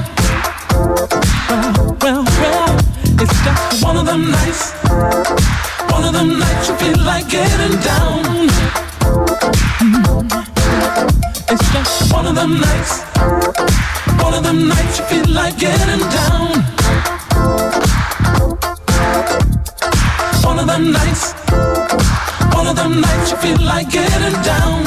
Well, 2.02 2.02
well, 2.02 2.24
well, 2.24 2.80
it's 3.22 3.44
just 3.44 3.84
one 3.84 3.98
of 3.98 4.06
them 4.08 4.32
nights, 4.32 4.72
one 5.92 6.04
of 6.04 6.14
them 6.14 6.40
nights 6.40 6.70
you 6.70 6.76
feel 6.78 6.98
like 7.06 7.30
getting 7.30 7.80
down. 7.82 8.50
Mm-hmm. 9.80 10.20
It's 11.52 11.72
just 11.72 12.12
one 12.12 12.26
of 12.26 12.34
nights. 12.60 13.04
One 14.24 14.34
of 14.34 14.42
nights 14.68 14.98
you 14.98 15.06
feel 15.06 15.28
like 15.36 15.60
getting 15.60 16.00
down. 16.10 16.79
One 20.50 20.58
of 20.58 20.66
them 20.66 20.92
nights, 20.92 21.34
one 22.56 22.66
of 22.66 22.76
them 22.76 23.02
nights 23.02 23.30
you 23.32 23.38
feel 23.38 23.62
like 23.62 23.92
getting 23.92 24.42
down. 24.42 24.80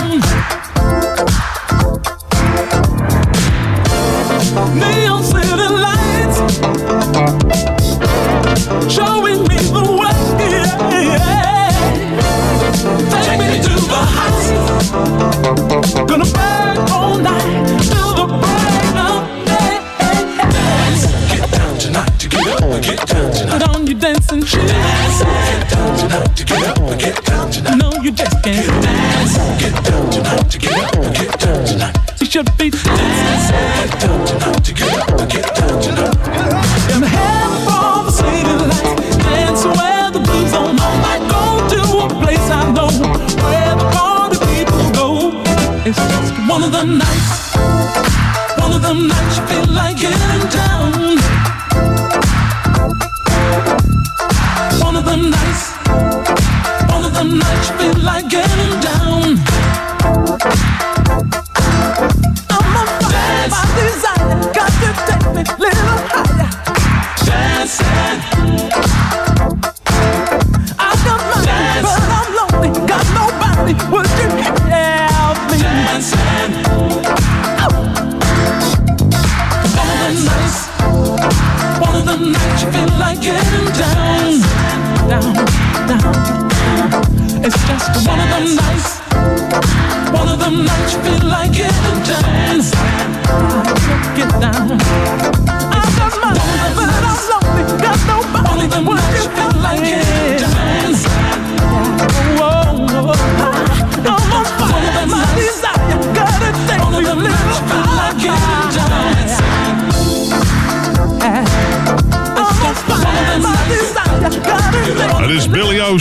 my 46.99 47.22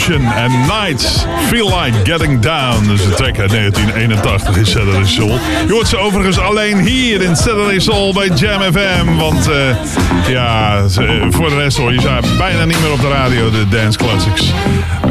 And 0.09 0.67
Nights 0.67 1.25
Feel 1.47 1.69
Like 1.69 2.11
Getting 2.11 2.39
Down. 2.39 2.87
Dus 2.87 3.03
de 3.03 3.13
track 3.13 3.39
uit 3.39 3.49
1981 3.49 4.57
is 4.57 4.71
Saturday 4.71 5.05
Soul. 5.05 5.39
Je 5.67 5.71
hoort 5.71 5.87
ze 5.87 5.97
overigens 5.97 6.39
alleen 6.39 6.77
hier 6.77 7.21
in 7.21 7.35
Saturday 7.35 7.79
Soul 7.79 8.13
bij 8.13 8.27
Jam 8.27 8.61
FM. 8.61 9.15
Want 9.17 9.49
eh, 9.49 9.75
ja, 10.27 10.83
voor 11.29 11.49
de 11.49 11.55
rest 11.55 11.77
hoor 11.77 11.93
je 11.93 12.01
ze 12.01 12.35
bijna 12.37 12.65
niet 12.65 12.81
meer 12.81 12.91
op 12.91 13.01
de 13.01 13.09
radio, 13.09 13.51
de 13.51 13.67
Dance 13.69 13.97
Classics. 13.97 14.53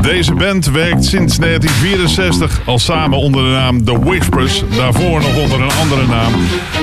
Deze 0.01 0.35
band 0.35 0.67
werkt 0.67 1.05
sinds 1.05 1.39
1964 1.39 2.61
al 2.65 2.79
samen 2.79 3.19
onder 3.19 3.45
de 3.45 3.51
naam 3.51 3.85
The 3.85 3.99
Whispers. 3.99 4.63
Daarvoor 4.77 5.21
nog 5.21 5.37
onder 5.37 5.61
een 5.61 5.73
andere 5.81 6.07
naam. 6.07 6.33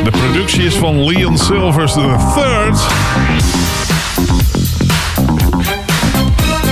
De 0.03 0.12
productie 0.12 0.64
is 0.64 0.76
van 0.76 1.05
Leon 1.05 1.38
Silvers 1.38 1.95
III. 1.95 2.05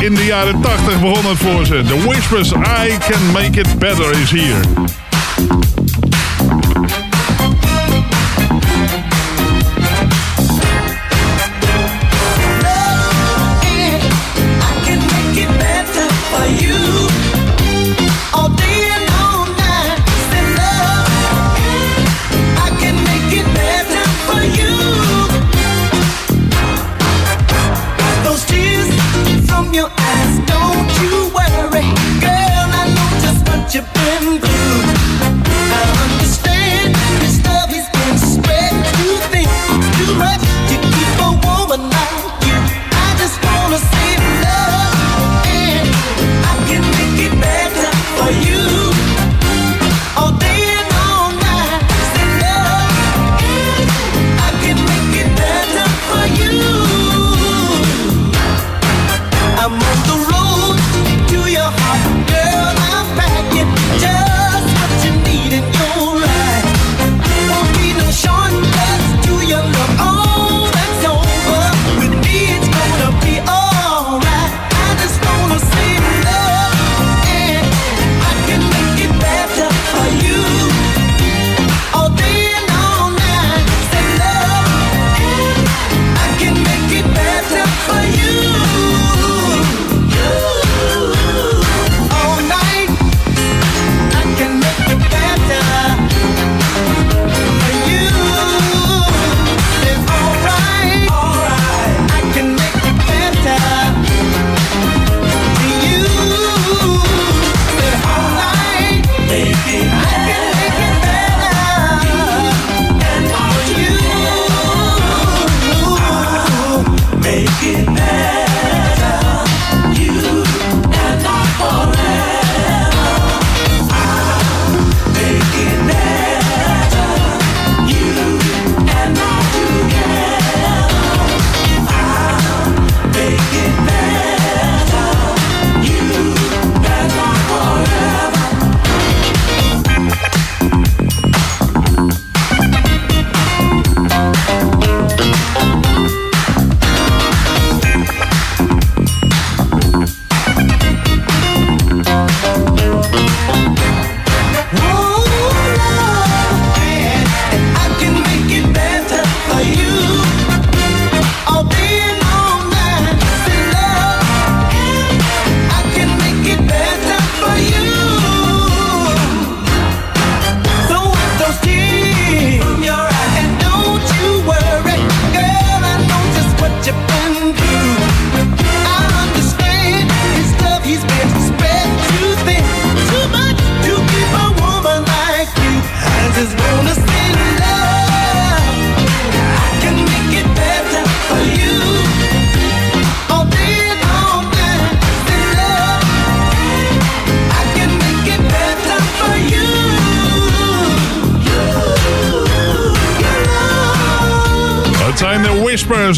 in 0.05 0.15
de 0.15 0.25
jaren 0.25 0.61
80 0.61 1.01
begon 1.01 1.25
het 1.25 1.37
voor 1.37 1.65
ze. 1.65 1.83
The 1.87 2.07
Whispers, 2.07 2.51
I 2.51 2.97
Can 3.09 3.31
Make 3.31 3.59
It 3.59 3.79
Better 3.79 4.19
is 4.19 4.31
hier. 4.31 4.55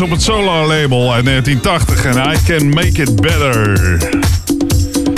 Op 0.01 0.09
het 0.09 0.21
Solar 0.21 0.67
label 0.67 1.13
uit 1.13 1.25
1980 1.25 2.05
en 2.05 2.33
I 2.33 2.37
Can 2.45 2.69
Make 2.69 3.01
It 3.01 3.15
Better. 3.21 3.99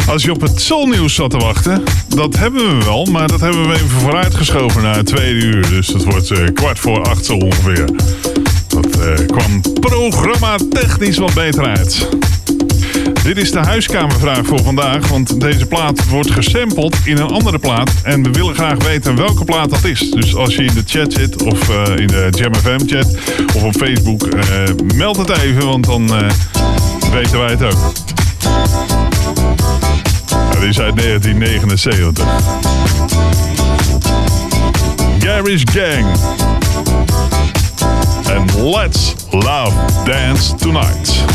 Als 0.07 0.23
je 0.23 0.31
op 0.31 0.41
het 0.41 0.61
Soulnieuws 0.61 1.13
zat 1.13 1.29
te 1.29 1.37
wachten, 1.37 1.83
dat 2.07 2.37
hebben 2.37 2.77
we 2.77 2.85
wel, 2.85 3.05
maar 3.05 3.27
dat 3.27 3.39
hebben 3.39 3.67
we 3.67 3.73
even 3.73 3.89
vooruitgeschoven 3.89 4.81
naar 4.81 5.03
tweede 5.03 5.45
uur. 5.45 5.69
Dus 5.69 5.87
dat 5.87 6.03
wordt 6.03 6.31
eh, 6.31 6.43
kwart 6.53 6.79
voor 6.79 7.03
acht 7.03 7.25
zo 7.25 7.33
ongeveer. 7.33 7.85
Dat 8.67 8.99
eh, 8.99 9.25
kwam 9.27 9.61
programma 9.79 10.57
technisch 10.69 11.17
wat 11.17 11.33
beter 11.33 11.65
uit. 11.65 12.09
Dit 13.23 13.37
is 13.37 13.51
de 13.51 13.59
huiskamervraag 13.59 14.45
voor 14.45 14.63
vandaag, 14.63 15.07
want 15.07 15.41
deze 15.41 15.65
plaat 15.65 16.09
wordt 16.09 16.31
gesampled 16.31 16.95
in 17.03 17.17
een 17.17 17.29
andere 17.29 17.59
plaat. 17.59 17.91
En 18.03 18.23
we 18.23 18.31
willen 18.31 18.55
graag 18.55 18.83
weten 18.83 19.15
welke 19.15 19.43
plaat 19.43 19.69
dat 19.69 19.83
is. 19.83 20.11
Dus 20.11 20.35
als 20.35 20.55
je 20.55 20.63
in 20.63 20.73
de 20.73 20.83
chat 20.85 21.13
zit, 21.13 21.43
of 21.43 21.69
eh, 21.69 21.95
in 21.95 22.07
de 22.07 22.27
Jam 22.31 22.55
FM 22.55 22.87
chat, 22.87 23.17
of 23.55 23.63
op 23.63 23.75
Facebook, 23.75 24.23
eh, 24.23 24.63
meld 24.95 25.17
het 25.17 25.29
even, 25.29 25.65
want 25.65 25.85
dan 25.85 26.15
eh, 26.15 26.29
weten 27.11 27.39
wij 27.39 27.49
het 27.49 27.63
ook. 27.63 27.93
Het 30.59 30.63
is 30.63 30.79
uit 30.79 30.95
1979. 30.95 32.25
Gary's 35.19 35.63
Gang. 35.71 36.05
And 38.37 38.53
let's 38.53 39.15
love 39.31 39.73
dance 40.05 40.55
tonight. 40.55 41.25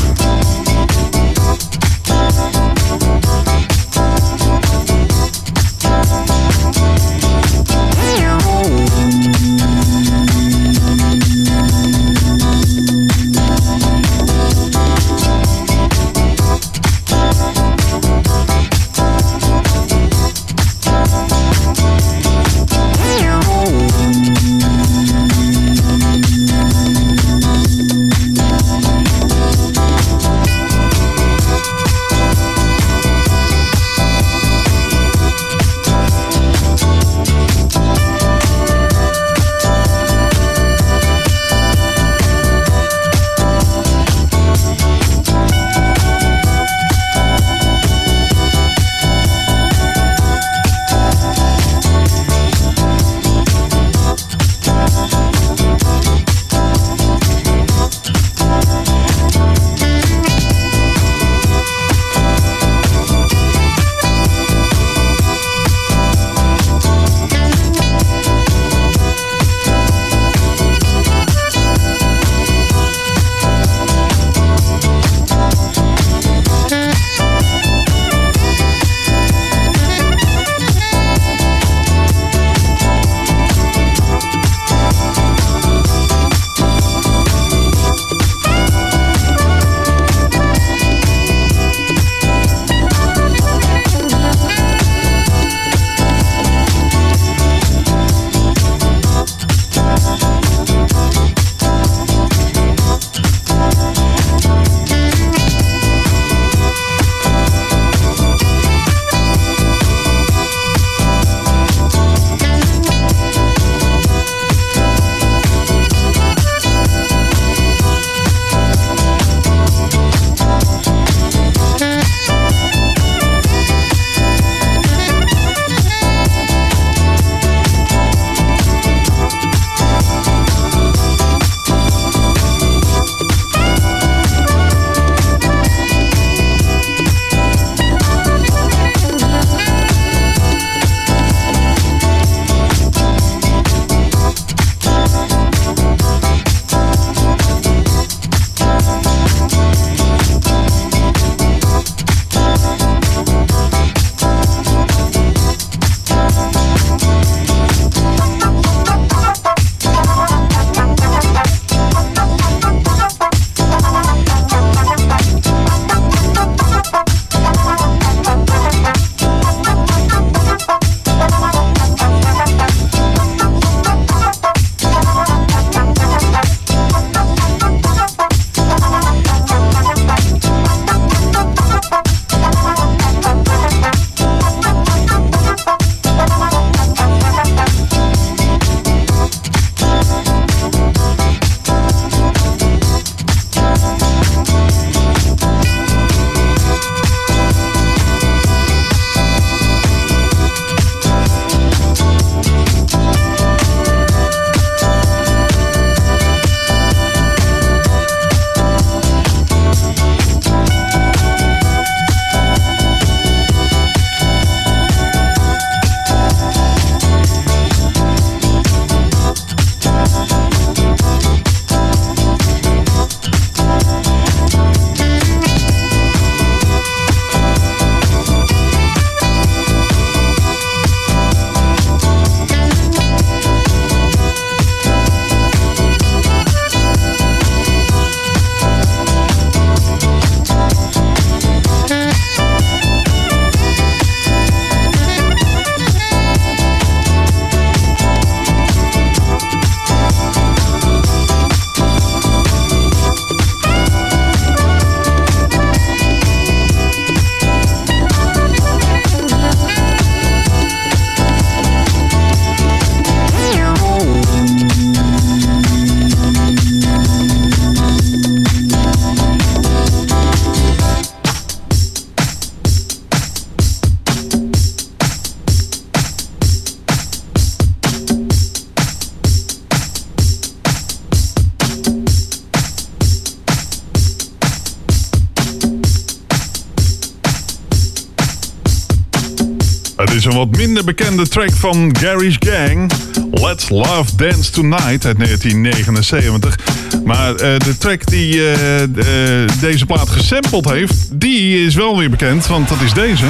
Bekende 290.96 291.28
track 291.28 291.52
van 291.52 291.96
Gary's 292.00 292.36
Gang. 292.38 292.92
Let's 293.30 293.68
Love 293.68 294.16
Dance 294.16 294.50
Tonight 294.50 295.06
uit 295.06 295.18
1979. 295.18 296.58
Maar 297.04 297.34
eh, 297.34 297.58
de 297.58 297.78
track 297.78 298.06
die 298.06 298.52
eh, 298.52 298.82
eh, 298.82 299.48
deze 299.60 299.86
plaat 299.86 300.10
gesampled 300.10 300.64
heeft, 300.64 301.20
die 301.20 301.66
is 301.66 301.74
wel 301.74 301.98
weer 301.98 302.10
bekend, 302.10 302.46
want 302.46 302.68
dat 302.68 302.80
is 302.80 302.92
deze. 302.92 303.24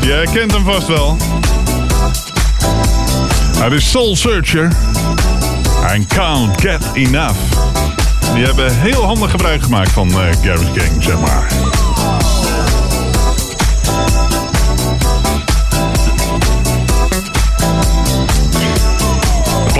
Jij 0.00 0.26
kent 0.32 0.52
hem 0.52 0.64
vast 0.64 0.86
wel. 0.86 1.16
Het 3.58 3.72
is 3.72 3.90
Soul 3.90 4.16
Searcher. 4.16 4.72
En 5.86 6.06
Can't 6.06 6.60
Get 6.60 6.84
Enough. 6.94 7.38
Die 8.34 8.44
hebben 8.44 8.80
heel 8.80 9.04
handig 9.04 9.30
gebruik 9.30 9.62
gemaakt 9.62 9.90
van 9.90 10.10
Gary's 10.42 10.68
Gang, 10.74 11.02
zeg 11.02 11.20
maar. 11.20 11.46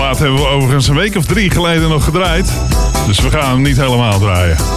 Plaat 0.07 0.19
hebben 0.21 0.39
we 0.41 0.47
overigens 0.47 0.87
een 0.87 0.95
week 0.95 1.15
of 1.15 1.25
drie 1.25 1.49
geleden 1.49 1.89
nog 1.89 2.03
gedraaid. 2.03 2.61
Dus 3.07 3.19
we 3.19 3.29
gaan 3.29 3.51
hem 3.51 3.61
niet 3.61 3.77
helemaal 3.77 4.19
draaien. 4.19 4.76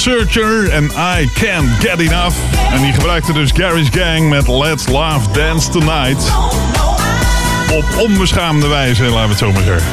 Searcher 0.00 0.70
en 0.70 0.84
I 0.84 1.30
Can't 1.34 1.68
Get 1.78 1.98
Enough. 1.98 2.36
En 2.72 2.82
die 2.82 2.92
gebruikte 2.92 3.32
dus 3.32 3.50
Gary's 3.54 3.88
Gang 3.90 4.28
met 4.28 4.48
Let's 4.48 4.86
Love 4.88 5.30
Dance 5.32 5.70
Tonight. 5.70 6.32
Op 7.72 7.84
onbeschaamde 7.98 8.66
wijze, 8.66 9.02
laten 9.02 9.22
we 9.22 9.28
het 9.28 9.38
zo 9.38 9.52
maar 9.52 9.62
zeggen. 9.62 9.90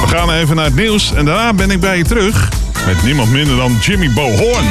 We 0.00 0.16
gaan 0.16 0.30
even 0.30 0.56
naar 0.56 0.64
het 0.64 0.74
nieuws 0.74 1.12
en 1.14 1.24
daarna 1.24 1.52
ben 1.52 1.70
ik 1.70 1.80
bij 1.80 1.96
je 1.96 2.04
terug. 2.04 2.48
Met 2.86 3.02
niemand 3.02 3.30
minder 3.30 3.56
dan 3.56 3.76
Jimmy 3.80 4.10
Bohorn. 4.10 4.66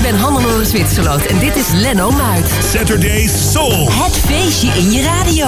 Ik 0.00 0.10
ben 0.10 0.18
Hannelore 0.18 0.64
Zwitserloot 0.64 1.26
en 1.26 1.38
dit 1.38 1.56
is 1.56 1.72
Lenno 1.72 2.10
Muit. 2.10 2.50
Saturday 2.62 3.26
Soul. 3.26 3.88
Het 3.92 4.18
feestje 4.18 4.68
in 4.68 4.90
je 4.90 5.02
radio. 5.02 5.46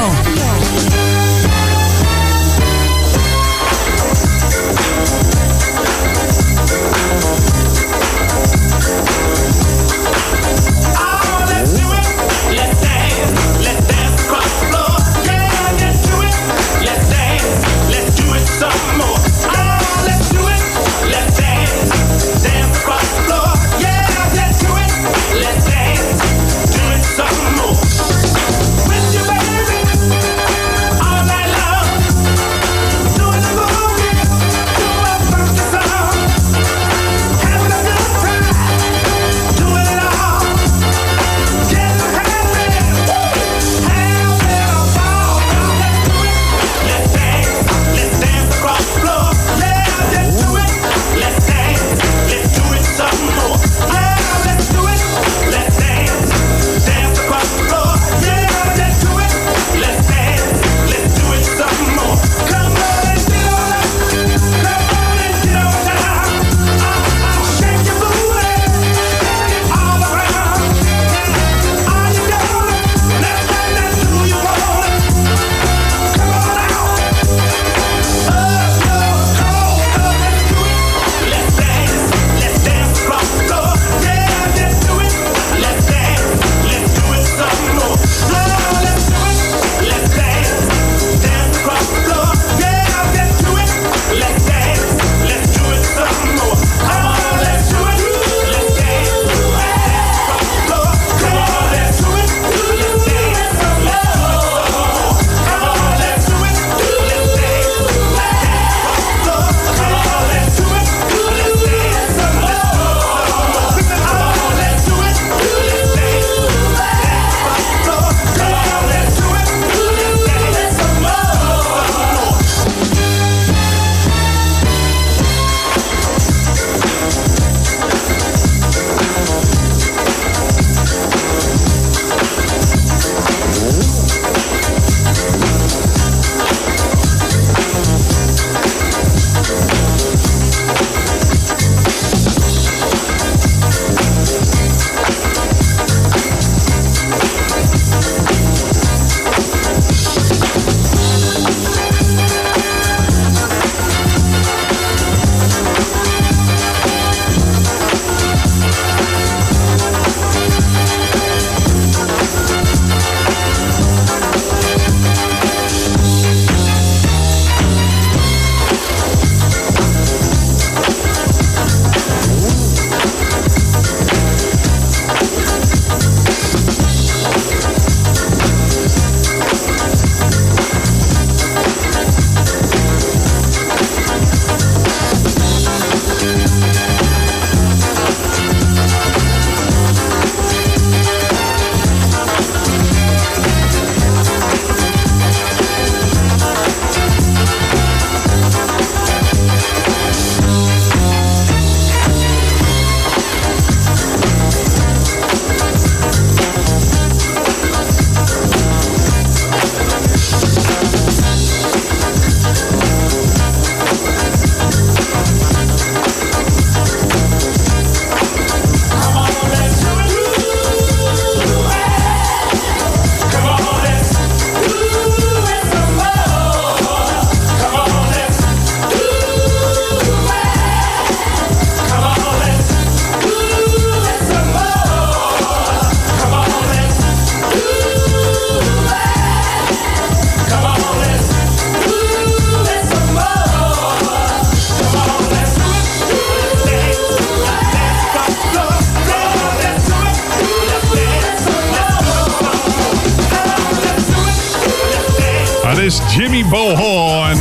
Jimmy 256.16 256.44
Bohorn 256.44 257.38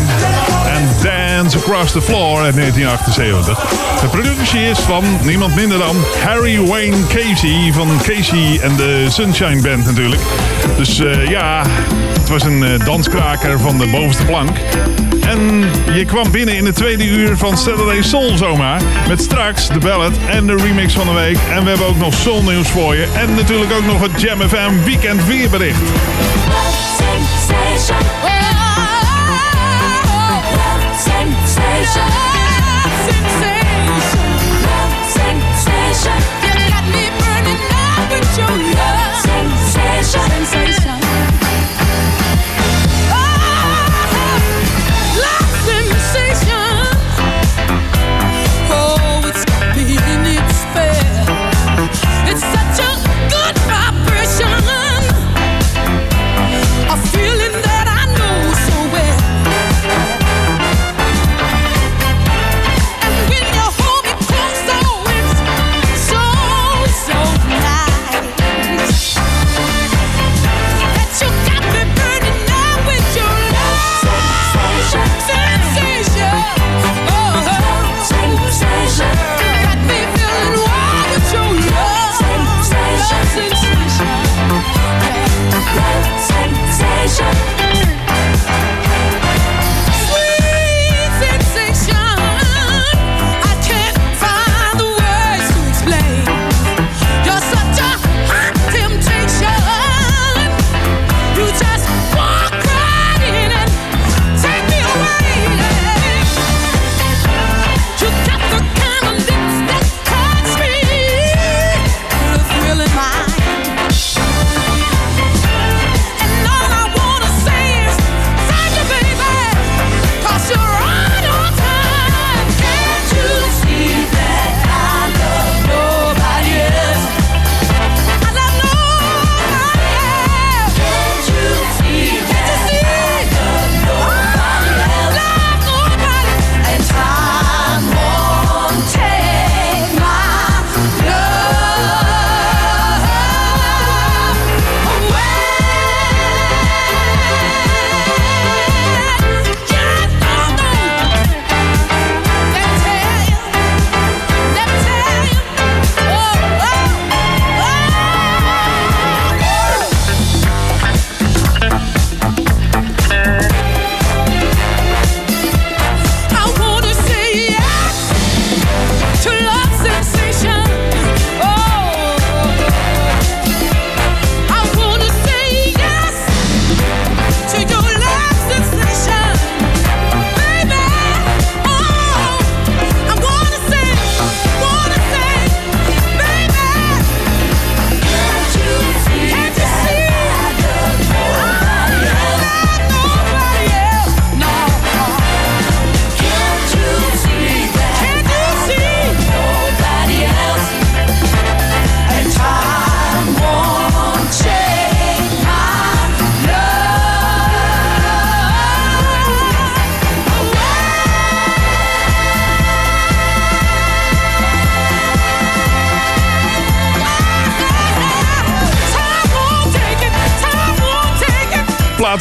en 0.65 0.89
Dance 1.01 1.57
Across 1.57 1.91
the 1.91 2.01
Floor 2.01 2.41
uit 2.41 2.55
1978. 2.55 3.59
De 4.01 4.07
productie 4.07 4.69
is 4.69 4.79
van 4.79 5.03
niemand 5.23 5.55
minder 5.55 5.77
dan 5.77 5.95
Harry 6.23 6.67
Wayne 6.67 7.07
Casey 7.07 7.71
van 7.73 7.87
Casey 8.03 8.59
en 8.61 8.75
de 8.75 9.05
Sunshine 9.09 9.61
Band 9.61 9.85
natuurlijk. 9.85 10.21
Dus 10.77 10.99
eh, 10.99 11.27
ja, 11.29 11.63
het 12.19 12.29
was 12.29 12.43
een 12.43 12.63
eh, 12.63 12.85
danskraker 12.85 13.59
van 13.59 13.77
de 13.77 13.87
bovenste 13.87 14.25
plank. 14.25 14.57
En 15.21 15.63
je 15.93 16.05
kwam 16.05 16.31
binnen 16.31 16.55
in 16.55 16.63
de 16.63 16.73
tweede 16.73 17.05
uur 17.05 17.37
van 17.37 17.57
Saturday 17.57 18.01
Soul 18.01 18.37
zomaar. 18.37 18.81
Met 19.07 19.21
straks 19.21 19.67
de 19.67 19.79
ballad 19.79 20.13
en 20.29 20.45
de 20.45 20.55
remix 20.55 20.93
van 20.93 21.07
de 21.07 21.13
week. 21.13 21.37
En 21.53 21.63
we 21.63 21.69
hebben 21.69 21.87
ook 21.87 21.97
nog 21.97 22.13
soul 22.13 22.43
nieuws 22.43 22.67
voor 22.67 22.95
je. 22.95 23.07
En 23.15 23.35
natuurlijk 23.35 23.73
ook 23.73 23.85
nog 23.85 24.01
het 24.01 24.21
Jam 24.21 24.39
FM 24.39 24.83
weekend 24.83 25.25
weerbericht. 25.25 25.79
sensation. 35.11 36.19
You 36.43 36.51
got 36.71 36.85
me 36.87 37.03
burning 37.19 37.61
up 37.71 38.09
with 38.11 38.37
your 38.37 38.53
love. 38.75 39.15
Sensation. 39.21 40.21
sensation. 40.29 40.70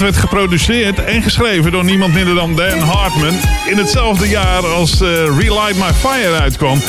Plaat 0.01 0.15
werd 0.15 0.31
geproduceerd 0.31 1.05
en 1.05 1.23
geschreven 1.23 1.73
door 1.73 1.85
niemand 1.85 2.13
minder 2.15 2.35
dan 2.35 2.57
Dan 2.57 2.79
Hartman. 2.79 3.35
In 3.67 3.77
hetzelfde 3.77 4.29
jaar 4.29 4.67
als 4.67 5.01
eh, 5.01 5.09
Relight 5.25 5.77
My 5.77 5.93
Fire 5.95 6.41
uitkwam. 6.41 6.83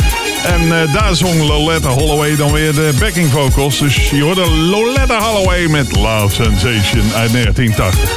En 0.43 0.81
eh, 0.81 0.93
daar 0.93 1.15
zong 1.15 1.47
Loletta 1.47 1.89
Holloway 1.89 2.35
dan 2.35 2.51
weer 2.51 2.73
de 2.73 2.93
backing 2.99 3.29
vocals. 3.29 3.79
Dus 3.79 4.09
je 4.09 4.21
hoorde 4.21 4.49
Loletta 4.49 5.19
Holloway 5.19 5.67
met 5.67 5.95
Love 5.95 6.43
Sensation 6.43 7.13
uit 7.15 7.31
1980. 7.31 8.09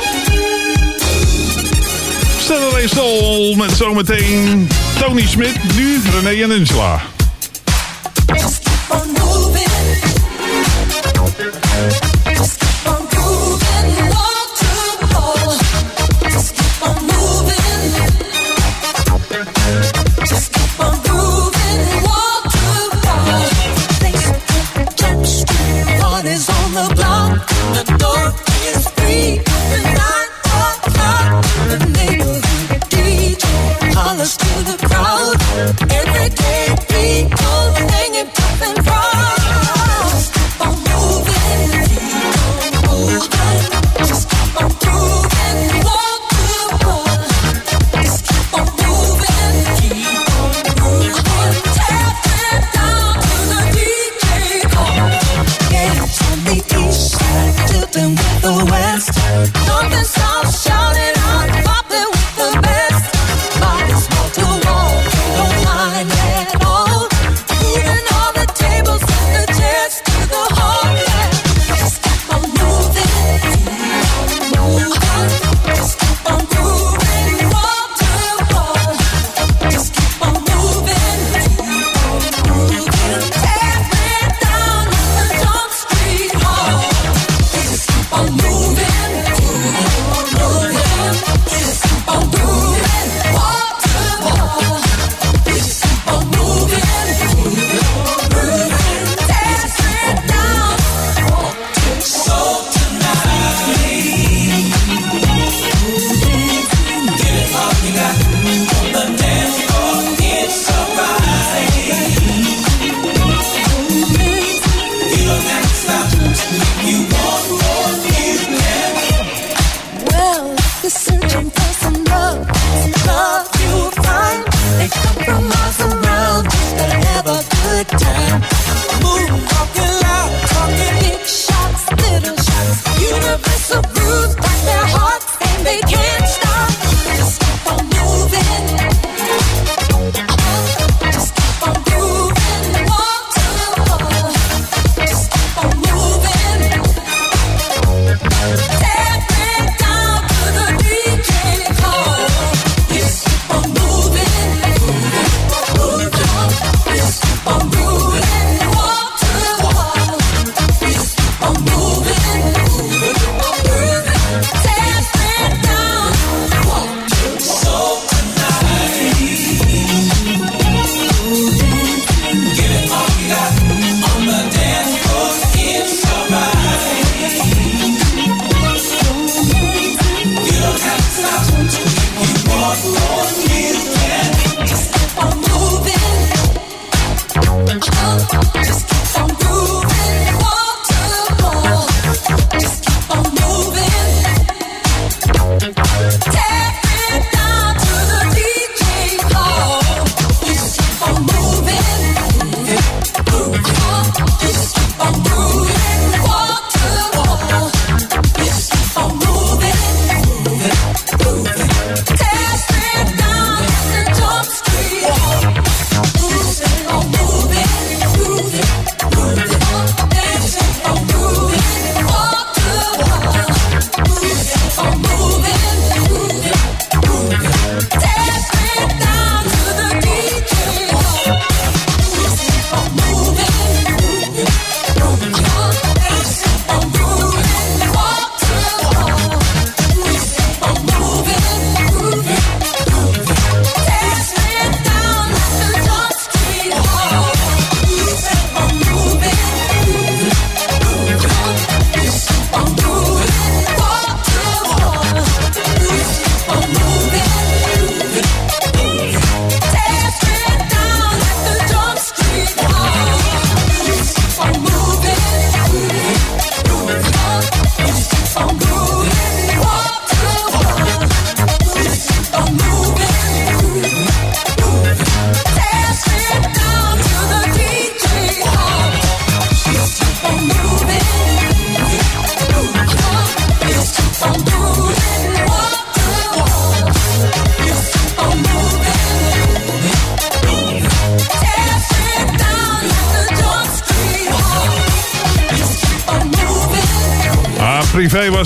Saturday 2.38 2.86
Soul 2.86 3.54
met 3.54 3.70
zometeen 3.70 4.68
Tony 4.98 5.26
Smit, 5.26 5.56
nu 5.76 6.00
René 6.12 6.44
en. 6.44 7.23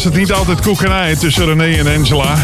Het 0.09 0.17
niet 0.17 0.33
altijd 0.33 0.61
koek 0.61 0.83
en 0.83 0.93
ei 0.93 1.17
tussen 1.17 1.45
René 1.45 1.77
en 1.77 1.97
Angela. 1.99 2.35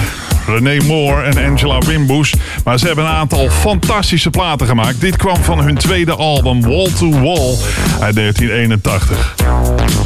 René 0.46 0.84
Moore 0.84 1.22
en 1.22 1.50
Angela 1.50 1.78
Wimbush. 1.78 2.32
Maar 2.64 2.78
ze 2.78 2.86
hebben 2.86 3.04
een 3.04 3.10
aantal 3.10 3.50
fantastische 3.50 4.30
platen 4.30 4.66
gemaakt. 4.66 5.00
Dit 5.00 5.16
kwam 5.16 5.36
van 5.36 5.60
hun 5.60 5.74
tweede 5.74 6.14
album 6.14 6.62
Wall 6.62 6.88
to 6.98 7.10
Wall 7.10 7.54
uit 8.00 8.14
1981. 8.14 9.34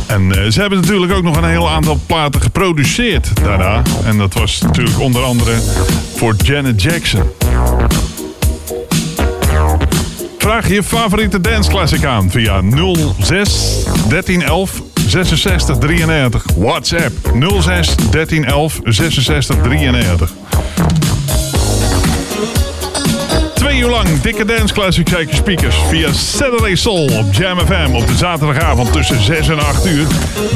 En 0.06 0.32
eh, 0.32 0.50
ze 0.50 0.60
hebben 0.60 0.80
natuurlijk 0.80 1.12
ook 1.12 1.22
nog 1.22 1.36
een 1.36 1.48
heel 1.48 1.70
aantal 1.70 2.00
platen 2.06 2.40
geproduceerd 2.40 3.30
daarna. 3.42 3.82
En 4.04 4.18
dat 4.18 4.34
was 4.34 4.60
natuurlijk 4.60 4.98
onder 4.98 5.22
andere 5.22 5.52
voor 6.16 6.34
Janet 6.44 6.82
Jackson. 6.82 7.22
Vraag 10.38 10.68
je 10.68 10.82
favoriete 10.82 11.40
danceclassic 11.40 12.04
aan 12.04 12.30
via 12.30 12.62
06 13.18 13.84
1311 14.08 14.82
66 15.08 15.78
93. 15.78 16.44
WhatsApp 16.56 17.12
06 17.60 17.94
1311 18.10 18.80
66 18.84 19.56
93. 19.62 20.32
Twee 23.54 23.78
uur 23.78 23.88
lang 23.88 24.20
dikke 24.20 24.44
dance 24.44 24.74
classics 24.74 25.14
uit 25.14 25.30
je 25.30 25.36
speakers 25.36 25.76
via 25.88 26.12
Saturday 26.12 26.74
Soul 26.74 27.04
op 27.18 27.32
Jam 27.32 27.58
FM 27.58 27.94
op 27.94 28.06
de 28.06 28.16
zaterdagavond 28.16 28.92
tussen 28.92 29.22
6 29.22 29.48
en 29.48 29.58
8 29.58 29.86
uur. 29.86 30.06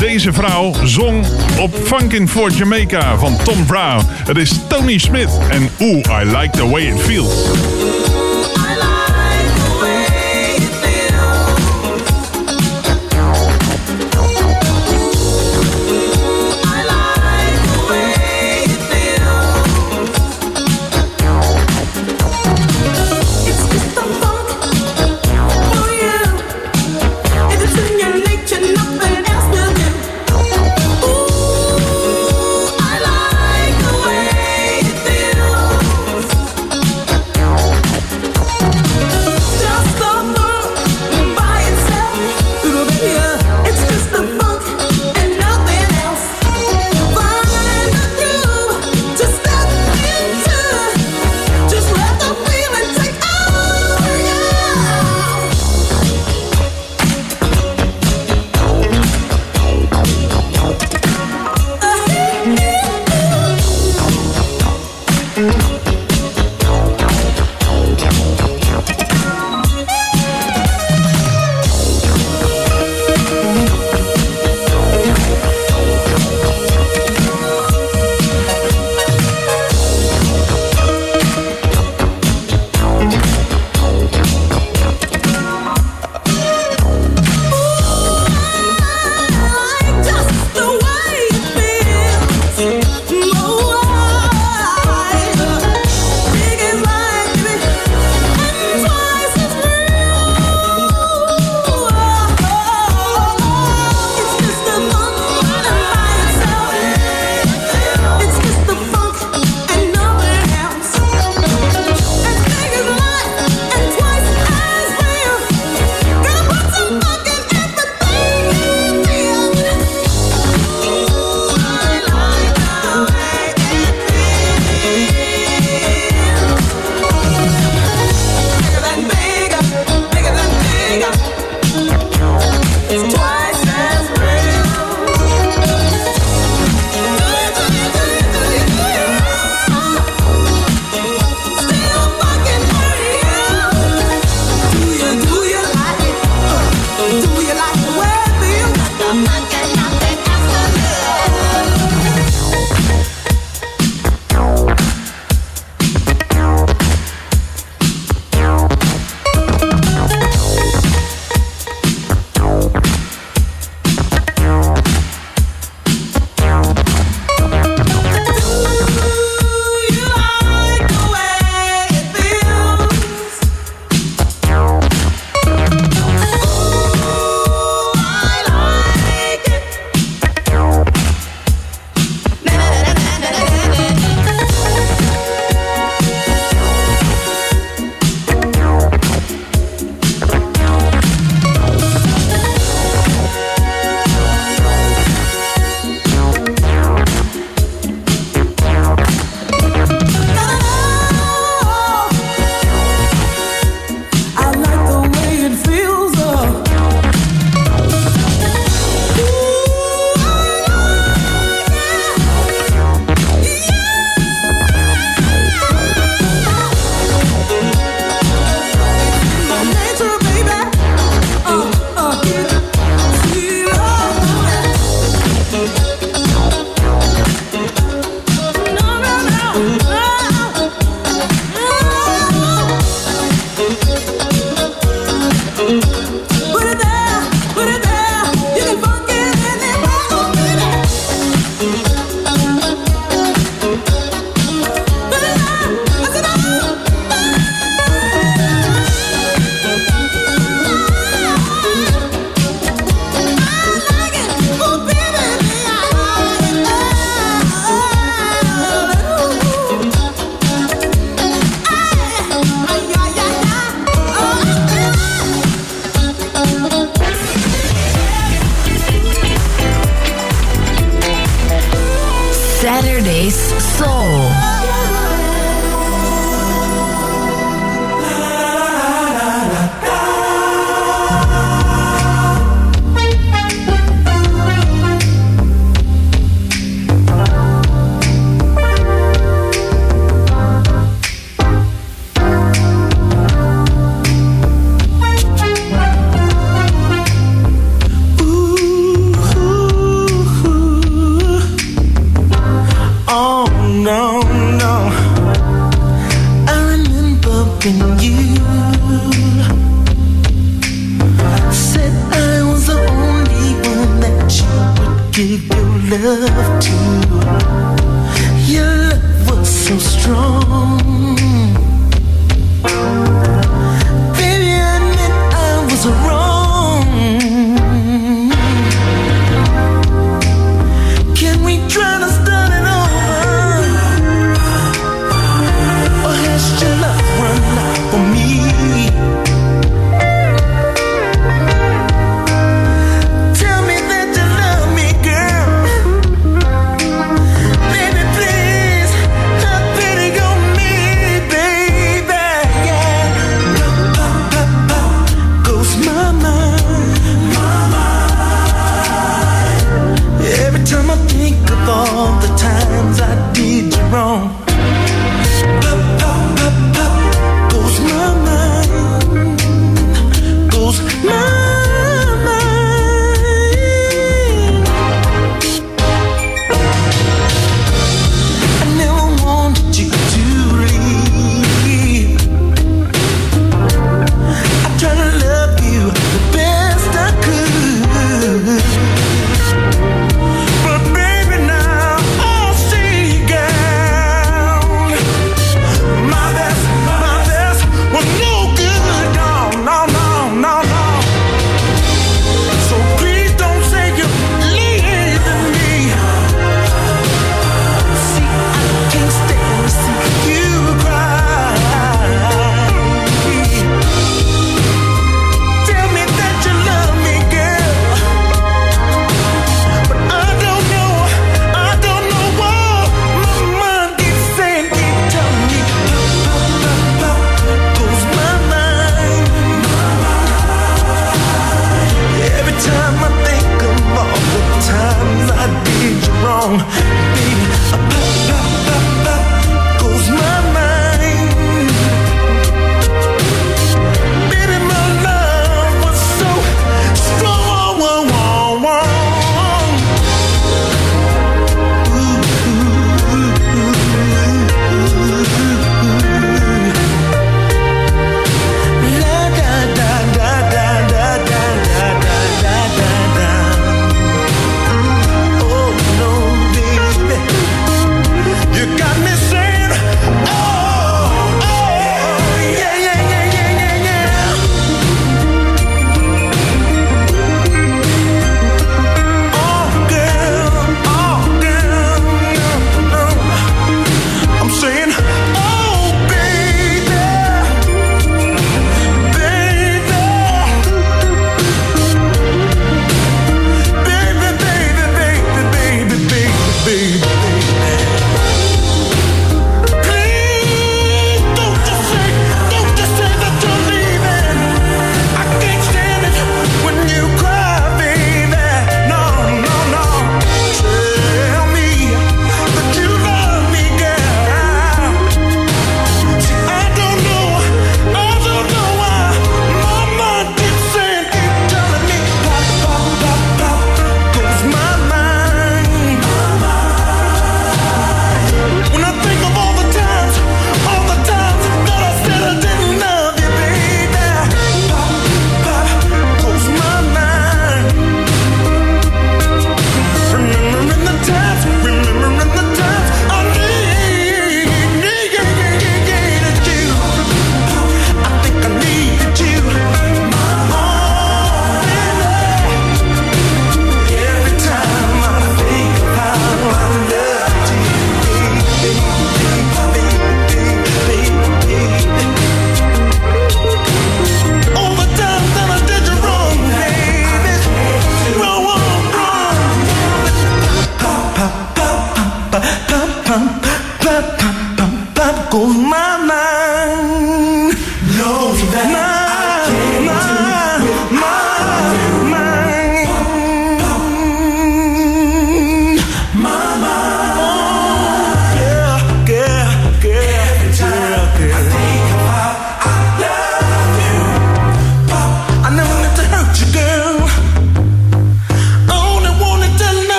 Deze 0.00 0.32
vrouw 0.32 0.74
zong 0.84 1.26
op 1.58 1.74
Funkin' 1.84 2.28
for 2.28 2.50
Jamaica 2.50 3.18
van 3.18 3.36
Tom 3.42 3.66
Brown. 3.66 4.04
Het 4.08 4.36
is 4.36 4.52
Tony 4.68 4.98
Smith 4.98 5.30
en. 5.50 5.68
Ooh, 5.78 6.22
I 6.22 6.36
like 6.36 6.50
the 6.50 6.68
way 6.68 6.82
it 6.82 7.00
feels. 7.00 7.83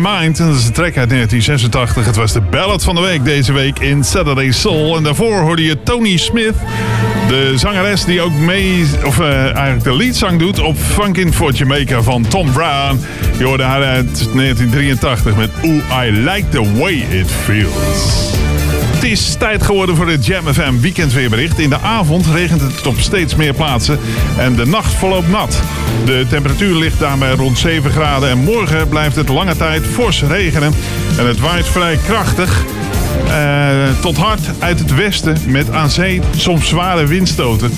My 0.00 0.16
Mind. 0.18 0.40
En 0.40 0.46
dat 0.46 0.56
is 0.56 0.66
een 0.66 0.72
track 0.72 0.96
uit 0.96 1.08
1986. 1.10 2.04
Het 2.04 2.16
was 2.16 2.32
de 2.32 2.40
ballad 2.40 2.84
van 2.84 2.94
de 2.94 3.00
week 3.00 3.24
deze 3.24 3.52
week 3.52 3.78
in 3.78 4.04
Saturday 4.04 4.50
Soul. 4.50 4.96
En 4.96 5.02
daarvoor 5.02 5.40
hoorde 5.40 5.64
je 5.64 5.82
Tony 5.82 6.16
Smith. 6.16 6.54
De 7.28 7.52
zangeres 7.56 8.04
die 8.04 8.20
ook 8.20 8.32
mee, 8.32 8.86
of 9.04 9.18
uh, 9.18 9.44
eigenlijk 9.44 9.84
de 9.84 9.96
leadzang 9.96 10.38
doet 10.38 10.60
op 10.60 10.76
Funkin' 10.78 11.32
for 11.32 11.52
Jamaica 11.52 12.02
van 12.02 12.26
Tom 12.28 12.52
Brown. 12.52 13.00
Je 13.38 13.44
hoorde 13.44 13.62
haar 13.62 13.82
uit 13.82 14.28
1983 14.34 15.36
met 15.36 15.50
Ooh, 15.62 16.04
I 16.04 16.10
Like 16.10 16.48
The 16.48 16.72
Way 16.78 16.94
It 16.94 17.30
Feels. 17.30 18.32
Het 19.04 19.12
is 19.12 19.34
tijd 19.34 19.62
geworden 19.62 19.96
voor 19.96 20.08
het 20.08 20.26
Jam 20.26 20.46
FM 20.52 20.80
weekendweerbericht. 20.80 21.58
In 21.58 21.68
de 21.68 21.78
avond 21.78 22.26
regent 22.26 22.60
het 22.60 22.86
op 22.86 22.98
steeds 22.98 23.34
meer 23.34 23.54
plaatsen 23.54 23.98
en 24.38 24.54
de 24.54 24.66
nacht 24.66 24.94
verloopt 24.94 25.28
nat. 25.28 25.62
De 26.04 26.26
temperatuur 26.28 26.76
ligt 26.76 26.98
daarmee 26.98 27.34
rond 27.34 27.58
7 27.58 27.90
graden 27.90 28.28
en 28.28 28.38
morgen 28.38 28.88
blijft 28.88 29.16
het 29.16 29.28
lange 29.28 29.56
tijd 29.56 29.86
fors 29.86 30.22
regenen. 30.22 30.72
En 31.18 31.26
het 31.26 31.40
waait 31.40 31.68
vrij 31.68 31.96
krachtig. 31.96 32.64
Uh, 33.34 34.00
tot 34.00 34.16
hard 34.16 34.40
uit 34.58 34.78
het 34.78 34.94
westen 34.94 35.36
met 35.46 35.70
aan 35.70 35.90
zee 35.90 36.20
soms 36.36 36.68
zware 36.68 37.06
windstoten. 37.06 37.70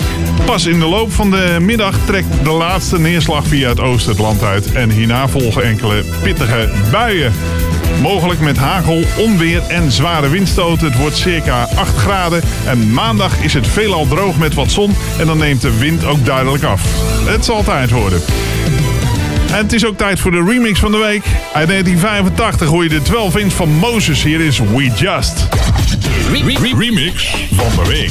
Pas 0.45 0.67
in 0.67 0.79
de 0.79 0.87
loop 0.87 1.13
van 1.13 1.31
de 1.31 1.57
middag 1.61 1.95
trekt 2.05 2.27
de 2.45 2.51
laatste 2.51 2.99
neerslag 2.99 3.47
via 3.47 3.69
het 3.69 3.81
oosten 3.81 4.11
het 4.11 4.21
land 4.21 4.43
uit. 4.43 4.73
En 4.73 4.91
hierna 4.91 5.29
volgen 5.29 5.63
enkele 5.63 6.05
pittige 6.23 6.71
buien. 6.91 7.33
Mogelijk 8.03 8.41
met 8.41 8.57
hagel, 8.57 9.03
onweer 9.19 9.63
en 9.69 9.93
zware 9.93 10.29
windstoten. 10.29 10.87
Het 10.87 10.99
wordt 10.99 11.17
circa 11.17 11.69
8 11.75 11.97
graden. 11.97 12.43
En 12.67 12.93
maandag 12.93 13.43
is 13.43 13.55
het 13.55 13.67
veelal 13.67 14.07
droog 14.07 14.39
met 14.39 14.55
wat 14.55 14.71
zon. 14.71 14.95
En 15.19 15.27
dan 15.27 15.39
neemt 15.39 15.61
de 15.61 15.79
wind 15.79 16.05
ook 16.05 16.25
duidelijk 16.25 16.65
af. 16.65 16.83
Het 17.25 17.45
zal 17.45 17.63
tijd 17.63 17.91
worden. 17.91 18.21
En 19.57 19.63
het 19.63 19.73
is 19.73 19.85
ook 19.85 19.97
tijd 19.97 20.21
voor 20.21 20.31
de 20.31 20.45
remix 20.49 20.79
van 20.79 20.91
de 20.91 20.99
week. 20.99 21.25
Uit 21.53 21.69
1985 21.69 22.69
hoor 22.69 22.83
je 22.83 22.89
de 22.89 23.03
12 23.03 23.37
inch 23.37 23.53
van 23.53 23.69
Moses. 23.69 24.23
Hier 24.23 24.41
is 24.41 24.59
We 24.59 24.91
Just. 24.97 25.49
remix 26.79 27.35
van 27.53 27.85
de 27.85 27.89
week. 27.89 28.11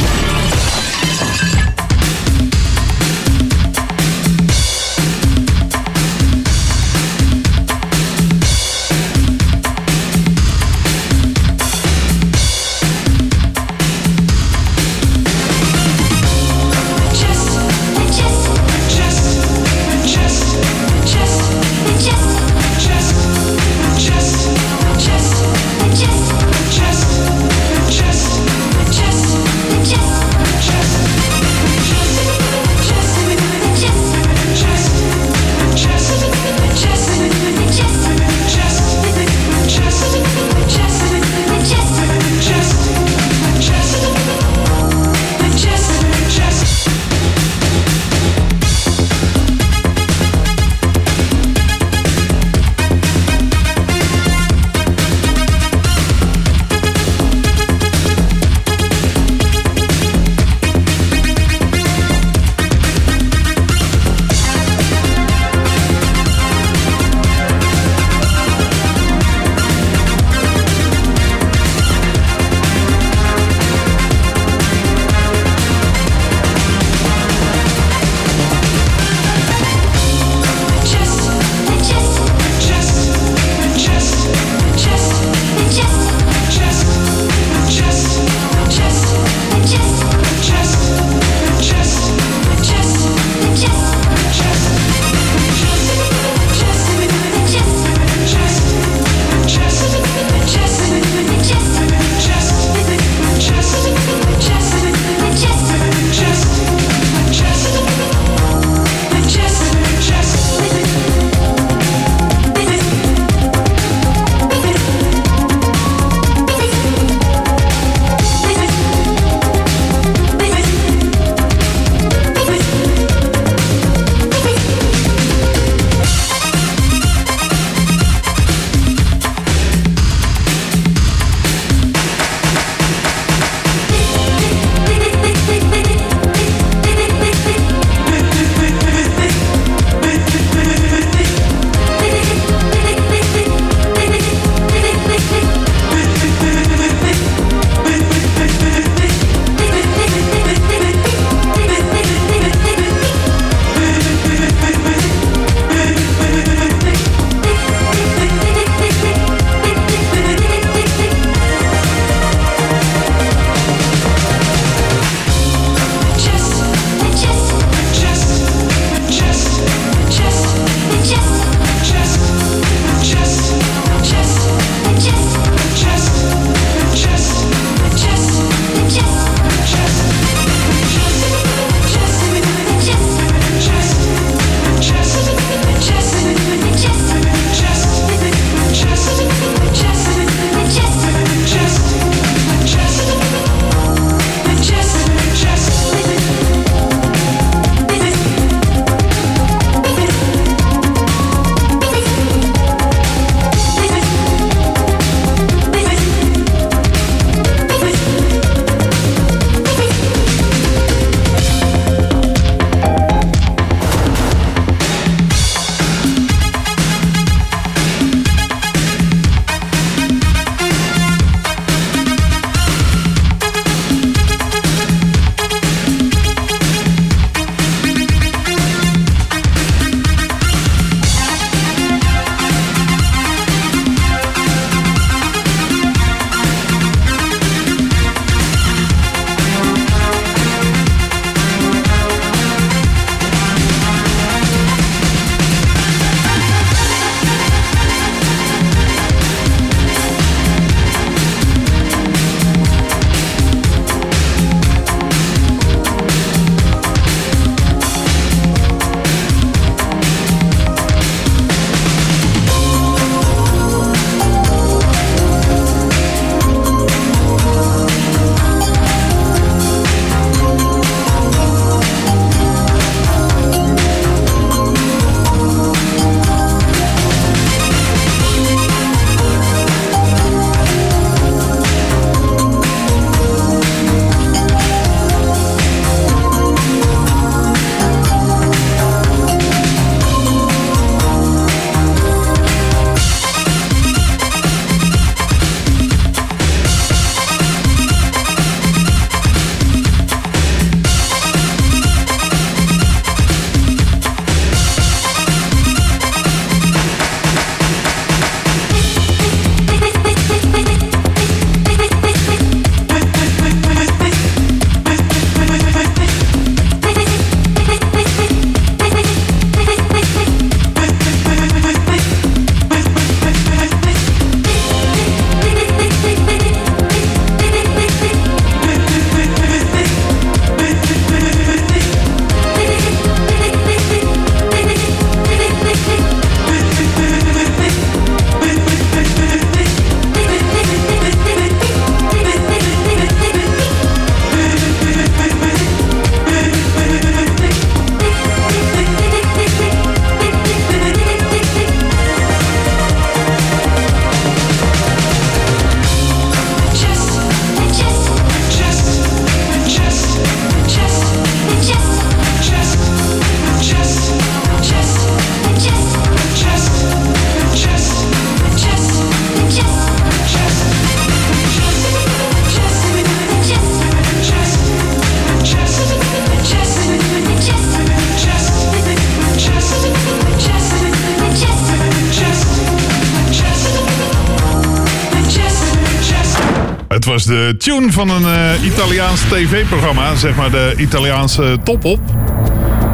Was 387.16 387.26
de 387.26 387.56
tune 387.58 387.92
van 387.92 388.10
een 388.10 388.26
eh, 388.26 388.66
Italiaans 388.66 389.22
tv-programma, 389.22 390.16
zeg 390.16 390.36
maar 390.36 390.52
de 390.52 390.74
Italiaanse 390.78 391.58
top-op. 391.64 392.00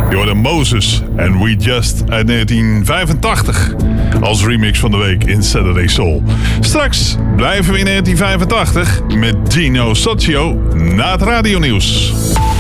Je 0.10 0.16
hoorde 0.16 0.34
Moses 0.34 1.02
en 1.16 1.44
We 1.44 1.56
Just 1.56 2.04
uit 2.10 2.28
1985 2.28 3.74
als 4.22 4.44
remix 4.44 4.80
van 4.80 4.92
de 4.92 4.98
week 4.98 5.24
in 5.24 5.44
Saturday 5.44 5.88
Soul. 5.88 6.24
Straks 6.60 7.16
blijven 7.36 7.74
we 7.74 7.80
in 7.80 7.86
1985 7.86 9.02
met 9.16 9.36
Gino 9.48 9.94
Socio 9.94 10.54
na 10.74 11.12
het 11.12 11.22
radionieuws. 11.22 12.14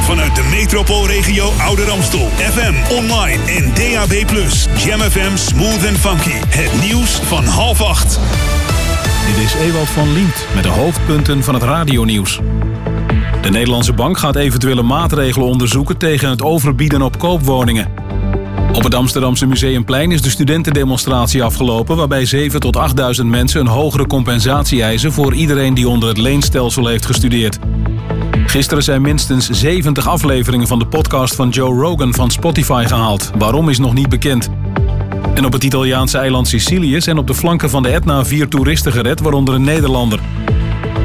Vanuit 0.04 0.36
de 0.36 0.44
metropoolregio 0.52 1.52
Ouder 1.60 1.90
Amstel. 1.90 2.30
FM, 2.38 2.94
online 2.94 3.44
en 3.46 3.72
DAB+. 3.74 4.14
Jam 4.86 5.00
FM 5.00 5.36
Smooth 5.36 5.88
and 5.88 5.98
Funky. 5.98 6.36
Het 6.48 6.82
nieuws 6.82 7.20
van 7.24 7.46
half 7.46 7.82
acht. 7.82 8.20
Dit 9.32 9.40
is 9.40 9.53
Ewald 9.53 9.90
van 9.90 10.14
Liemt 10.14 10.45
met 10.56 10.64
de 10.64 10.70
hoofdpunten 10.70 11.44
van 11.44 11.53
het 11.53 11.64
radionieuws. 11.64 12.40
De 13.41 13.49
Nederlandse 13.49 13.94
bank 13.94 14.18
gaat 14.18 14.36
eventuele 14.36 14.82
maatregelen 14.82 15.48
onderzoeken 15.48 15.98
tegen 15.98 16.30
het 16.30 16.41
overbieden 16.41 17.02
op 17.02 17.20
koopwoningen. 17.20 17.88
Op 18.74 18.84
het 18.84 18.95
Amsterdamse 18.95 19.45
Museumplein 19.45 20.12
is 20.12 20.22
de 20.22 20.30
studentendemonstratie 20.30 21.44
afgelopen... 21.44 21.98
waarbij 21.98 22.26
7 22.26 22.60
tot 22.60 22.78
8.000 23.22 23.26
mensen 23.26 23.60
een 23.60 23.68
hogere 23.68 24.08
compensatie 24.08 24.84
eisen... 24.84 25.12
voor 25.12 25.34
iedereen 25.34 25.74
die 25.74 25.90
onder 25.90 26.10
het 26.10 26.18
leenstelsel 26.18 26.88
heeft 26.88 27.06
gestudeerd. 27.06 27.60
Gisteren 28.45 28.84
zijn 28.84 29.02
minstens 29.02 29.49
70 29.49 30.08
afleveringen 30.08 30.68
van 30.68 30.80
de 30.80 30.88
podcast 30.88 31.36
van 31.36 31.49
Joe 31.49 31.82
Rogan 31.82 32.14
van 32.14 32.32
Spotify 32.32 32.84
gehaald. 32.88 33.32
Waarom 33.38 33.70
is 33.70 33.80
nog 33.80 33.94
niet 33.94 34.10
bekend. 34.10 34.49
En 35.34 35.45
op 35.45 35.53
het 35.53 35.64
Italiaanse 35.64 36.18
eiland 36.18 36.48
Sicilië 36.48 37.02
zijn 37.02 37.18
op 37.18 37.28
de 37.28 37.34
flanken 37.34 37.70
van 37.70 37.84
de 37.84 37.90
Etna 37.90 38.26
vier 38.26 38.48
toeristen 38.48 38.91
gered, 38.91 39.20
waaronder 39.20 39.53
een 39.53 39.64
Nederlander. 39.64 40.20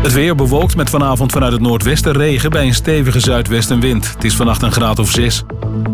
Het 0.02 0.12
weer 0.12 0.34
bewolkt 0.34 0.76
met 0.76 0.90
vanavond 0.90 1.32
vanuit 1.32 1.52
het 1.52 1.60
noordwesten 1.60 2.12
regen 2.12 2.50
bij 2.50 2.66
een 2.66 2.74
stevige 2.74 3.20
zuidwestenwind. 3.20 4.12
Het 4.12 4.24
is 4.24 4.34
vannacht 4.34 4.62
een 4.62 4.72
graad 4.72 4.98
of 4.98 5.10
6. 5.10 5.42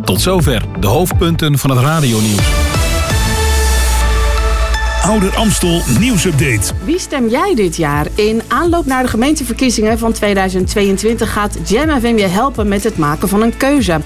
Tot 0.05 0.21
zover 0.21 0.65
de 0.81 0.87
hoofdpunten 0.87 1.59
van 1.59 1.71
het 1.71 1.79
radionieuws. 1.79 2.49
Ouder 5.03 5.37
Amstel 5.37 5.81
nieuwsupdate. 5.99 6.73
Wie 6.85 6.99
stem 6.99 7.29
jij 7.29 7.55
dit 7.55 7.77
jaar? 7.77 8.07
In 8.15 8.43
aanloop 8.49 8.87
naar 8.87 9.03
de 9.03 9.09
gemeenteverkiezingen 9.09 9.99
van 9.99 10.13
2022 10.13 11.33
gaat 11.33 11.59
Jam 11.69 12.01
FM 12.01 12.17
je 12.17 12.27
helpen 12.27 12.69
met 12.69 12.85
het 12.85 12.99
maken 12.99 13.29
van 13.29 13.43
een 13.43 13.57
keuze. 13.57 14.01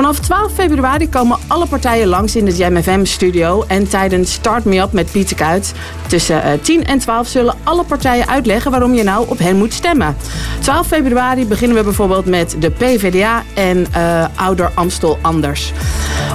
Vanaf 0.00 0.18
12 0.18 0.52
februari 0.52 1.08
komen 1.08 1.38
alle 1.46 1.66
partijen 1.66 2.06
langs 2.06 2.36
in 2.36 2.44
de 2.44 2.56
Jam 2.56 2.82
FM 2.82 3.04
studio. 3.04 3.64
En 3.66 3.88
tijdens 3.88 4.32
Start 4.32 4.64
Me 4.64 4.78
Up 4.80 4.92
met 4.92 5.12
Pieter 5.12 5.36
Kuit 5.36 5.72
tussen 6.06 6.42
eh, 6.42 6.52
10 6.62 6.84
en 6.84 6.98
12 6.98 7.26
zullen 7.26 7.54
alle 7.64 7.84
partijen 7.84 8.28
uitleggen 8.28 8.70
waarom 8.70 8.94
je 8.94 9.02
nou 9.02 9.28
op 9.28 9.38
hen 9.38 9.56
moet 9.56 9.72
stemmen. 9.72 10.16
12 10.60 10.86
februari 10.86 11.46
beginnen 11.46 11.76
we 11.76 11.82
bijvoorbeeld 11.82 12.26
met 12.26 12.56
de 12.58 12.70
PVDA 12.70 13.42
en 13.54 13.86
eh, 13.92 14.24
Ouder 14.34 14.70
Amstel 14.74 15.18
Anders. 15.20 15.72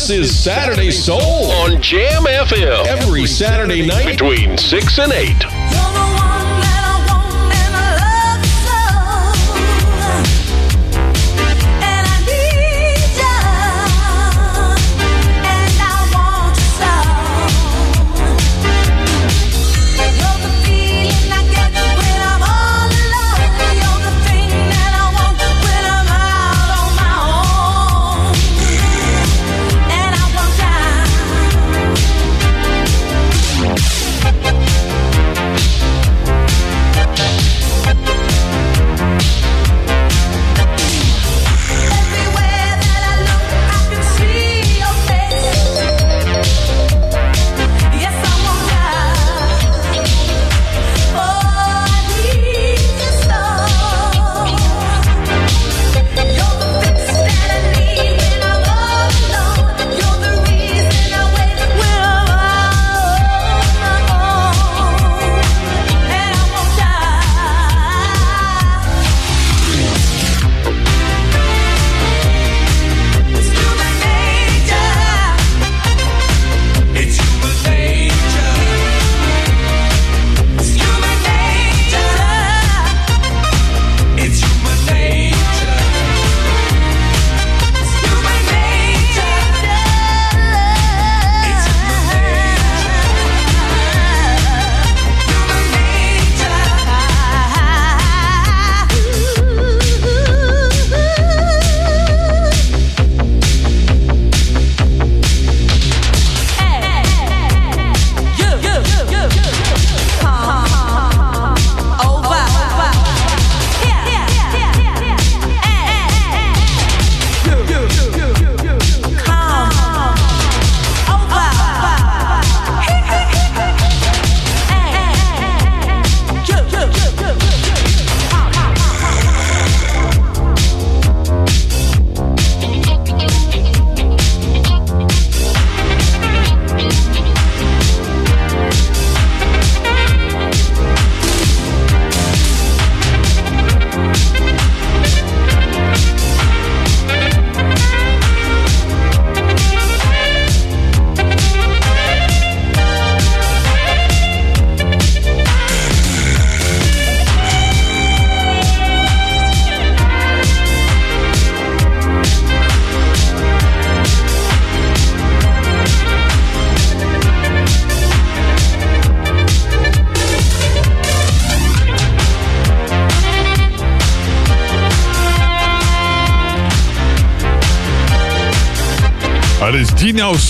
This 0.00 0.08
is 0.08 0.44
Saturday 0.44 0.90
Soul 0.90 1.52
on 1.52 1.82
Jam 1.82 2.22
FM. 2.22 2.86
Every 2.86 3.26
Saturday 3.26 3.86
night 3.86 4.06
between 4.06 4.56
6 4.56 4.98
and 4.98 5.12
8. 5.12 5.59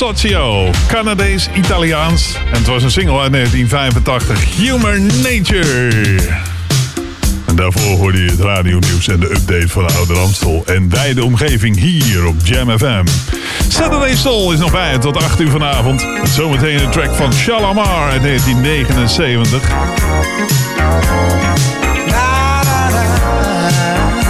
Socio, 0.00 0.70
Canadees-Italiaans. 0.88 2.34
En 2.34 2.58
het 2.58 2.66
was 2.66 2.82
een 2.82 2.90
single 2.90 3.20
uit 3.20 3.32
1985, 3.32 4.56
Human 4.56 5.06
Nature. 5.06 6.20
En 7.46 7.56
daarvoor 7.56 7.96
hoorde 7.96 8.22
je 8.22 8.30
het 8.30 8.40
radionieuws 8.40 9.08
en 9.08 9.20
de 9.20 9.30
update 9.30 9.68
van 9.68 9.86
de 9.86 9.92
Oude 9.92 10.14
Amstel. 10.14 10.62
En 10.66 10.90
wijde 10.90 11.24
omgeving 11.24 11.78
hier 11.78 12.26
op 12.26 12.36
Jam 12.42 12.78
FM. 12.78 13.04
Saturday 13.68 14.16
Soul 14.16 14.52
is 14.52 14.58
nog 14.58 14.72
bij 14.72 14.98
tot 14.98 15.16
8 15.16 15.40
uur 15.40 15.50
vanavond. 15.50 16.02
En 16.02 16.28
zometeen 16.28 16.82
een 16.82 16.90
track 16.90 17.14
van 17.14 17.32
Shalamar 17.32 18.10
uit 18.10 18.22
1979. 18.22 19.62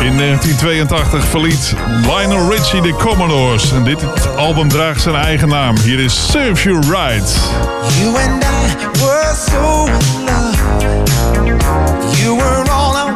In 0.00 0.16
1982 0.16 1.24
verliet 1.24 1.74
Lionel 2.02 2.50
Richie 2.50 2.82
de 2.82 2.94
Commodores. 2.94 3.72
En 3.72 3.84
dit 3.84 4.04
album 4.36 4.68
draagt 4.68 5.02
zijn 5.02 5.14
eigen 5.14 5.48
naam. 5.48 5.78
Hier 5.78 5.98
is 5.98 6.30
Serve 6.30 6.68
You 6.68 6.80
Right. 6.80 7.36
You 8.00 8.16
and 8.16 8.44
I 8.44 8.48
were 9.00 9.34
so 9.50 9.86
in 9.86 10.24
love. 10.24 10.58
You 12.22 12.36
were 12.36 12.70
all 12.70 12.96
I. 12.96 13.10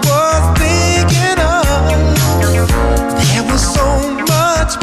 There 3.32 3.42
was 3.42 3.72
so 3.74 3.84
much 4.28 4.76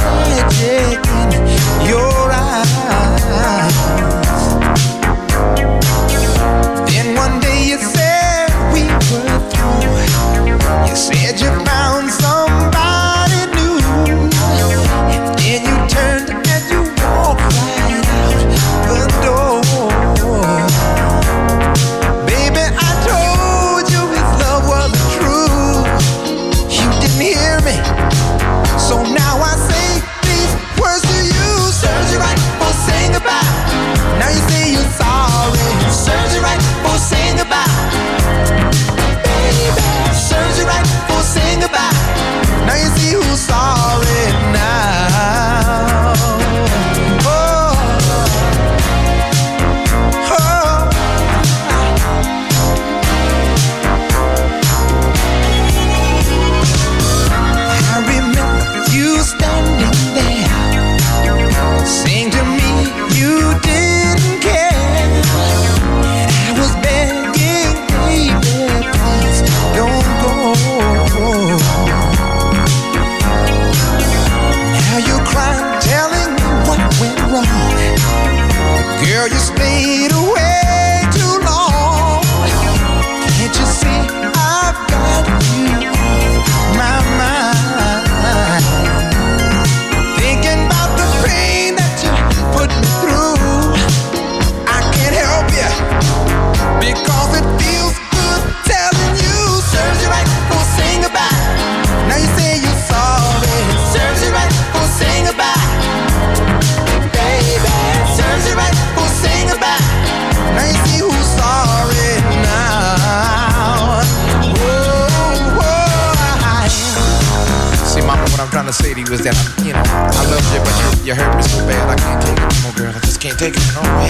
is 119.21 119.25
that, 119.25 119.37
I'm, 119.37 119.65
you 119.65 119.73
know, 119.73 119.83
I 119.85 120.25
love 120.25 120.41
you, 120.53 120.59
but 120.65 120.73
you, 120.81 121.09
you 121.09 121.15
hurt 121.15 121.35
me 121.35 121.43
so 121.43 121.61
bad, 121.67 121.89
I 121.89 121.95
can't 121.95 122.21
take 122.21 122.37
it 122.37 122.41
no 122.41 122.57
more, 122.63 122.73
girl. 122.73 122.93
I 122.95 122.99
just 123.05 123.21
can't 123.21 123.37
take 123.37 123.53
it 123.53 123.61
no 123.75 123.81
more. 123.85 124.09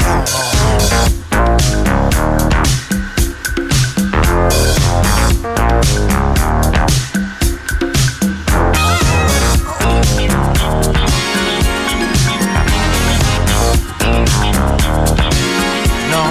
No. 16.11 16.21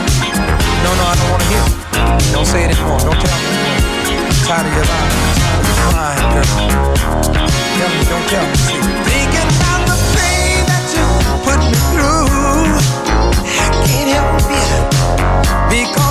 I 1.01 1.17
don't 1.17 1.31
want 1.31 1.43
to 1.43 1.49
hear 1.49 1.65
it. 1.65 2.33
Don't 2.33 2.47
say 2.47 2.65
it 2.65 2.71
anymore. 2.71 3.01
Don't 3.01 3.19
tell 3.19 3.39
me. 3.41 3.51
I'm 4.15 4.47
tired 4.47 4.67
of 4.67 4.75
your 4.75 4.85
lies. 4.85 5.40
Girl. 5.81 6.45
Tell 7.79 7.91
me, 7.97 8.03
don't 8.11 8.27
tell 8.29 8.45
me. 8.45 8.57
The 9.89 9.97
pain 10.15 10.61
that 10.71 10.85
you 10.95 11.07
put 11.47 11.59
me 11.73 11.79
through. 11.91 12.29
Can't 13.87 14.11
help 14.13 14.45
it 14.51 14.83
because 15.71 16.10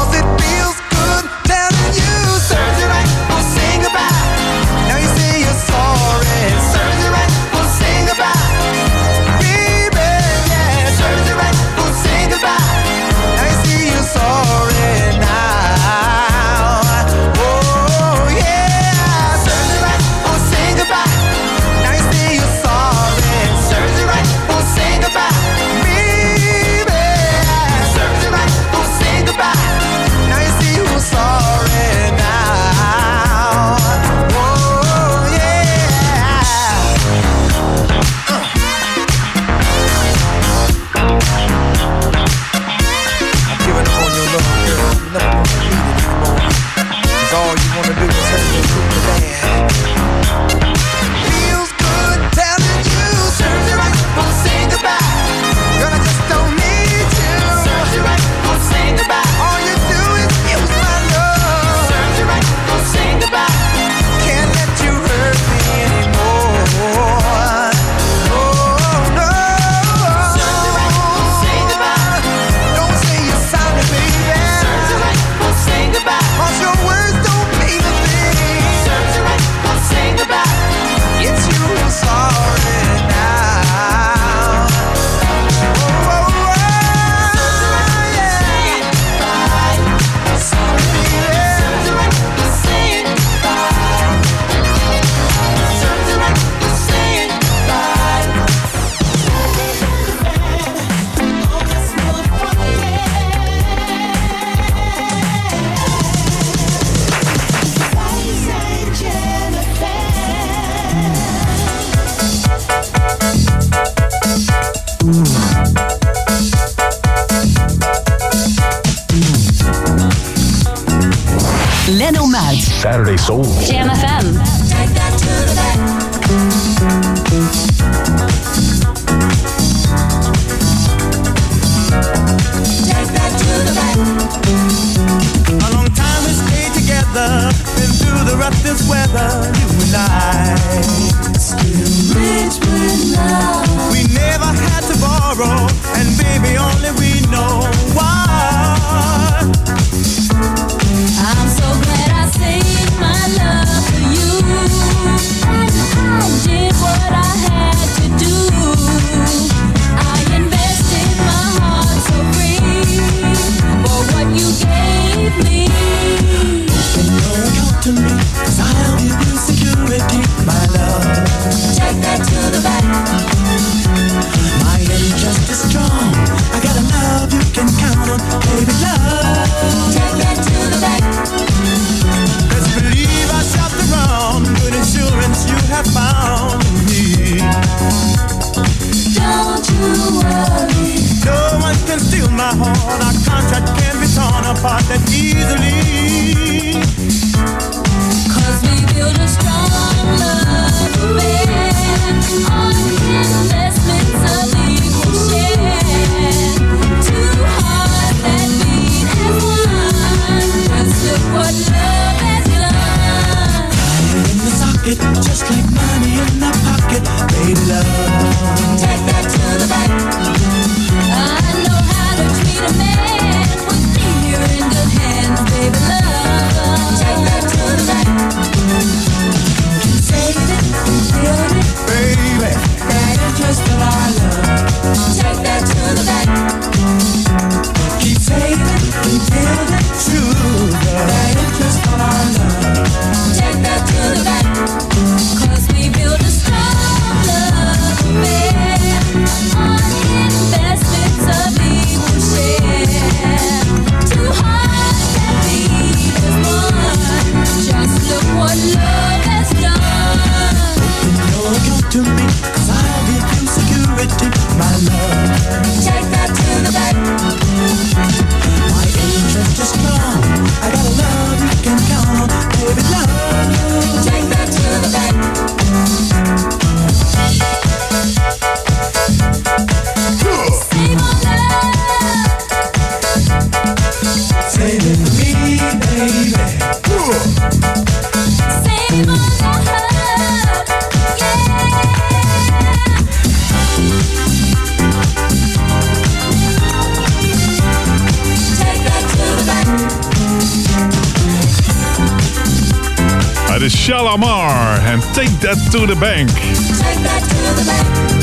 That 305.39 305.71
to 305.71 305.85
the 305.85 305.95
Bank. 305.95 306.29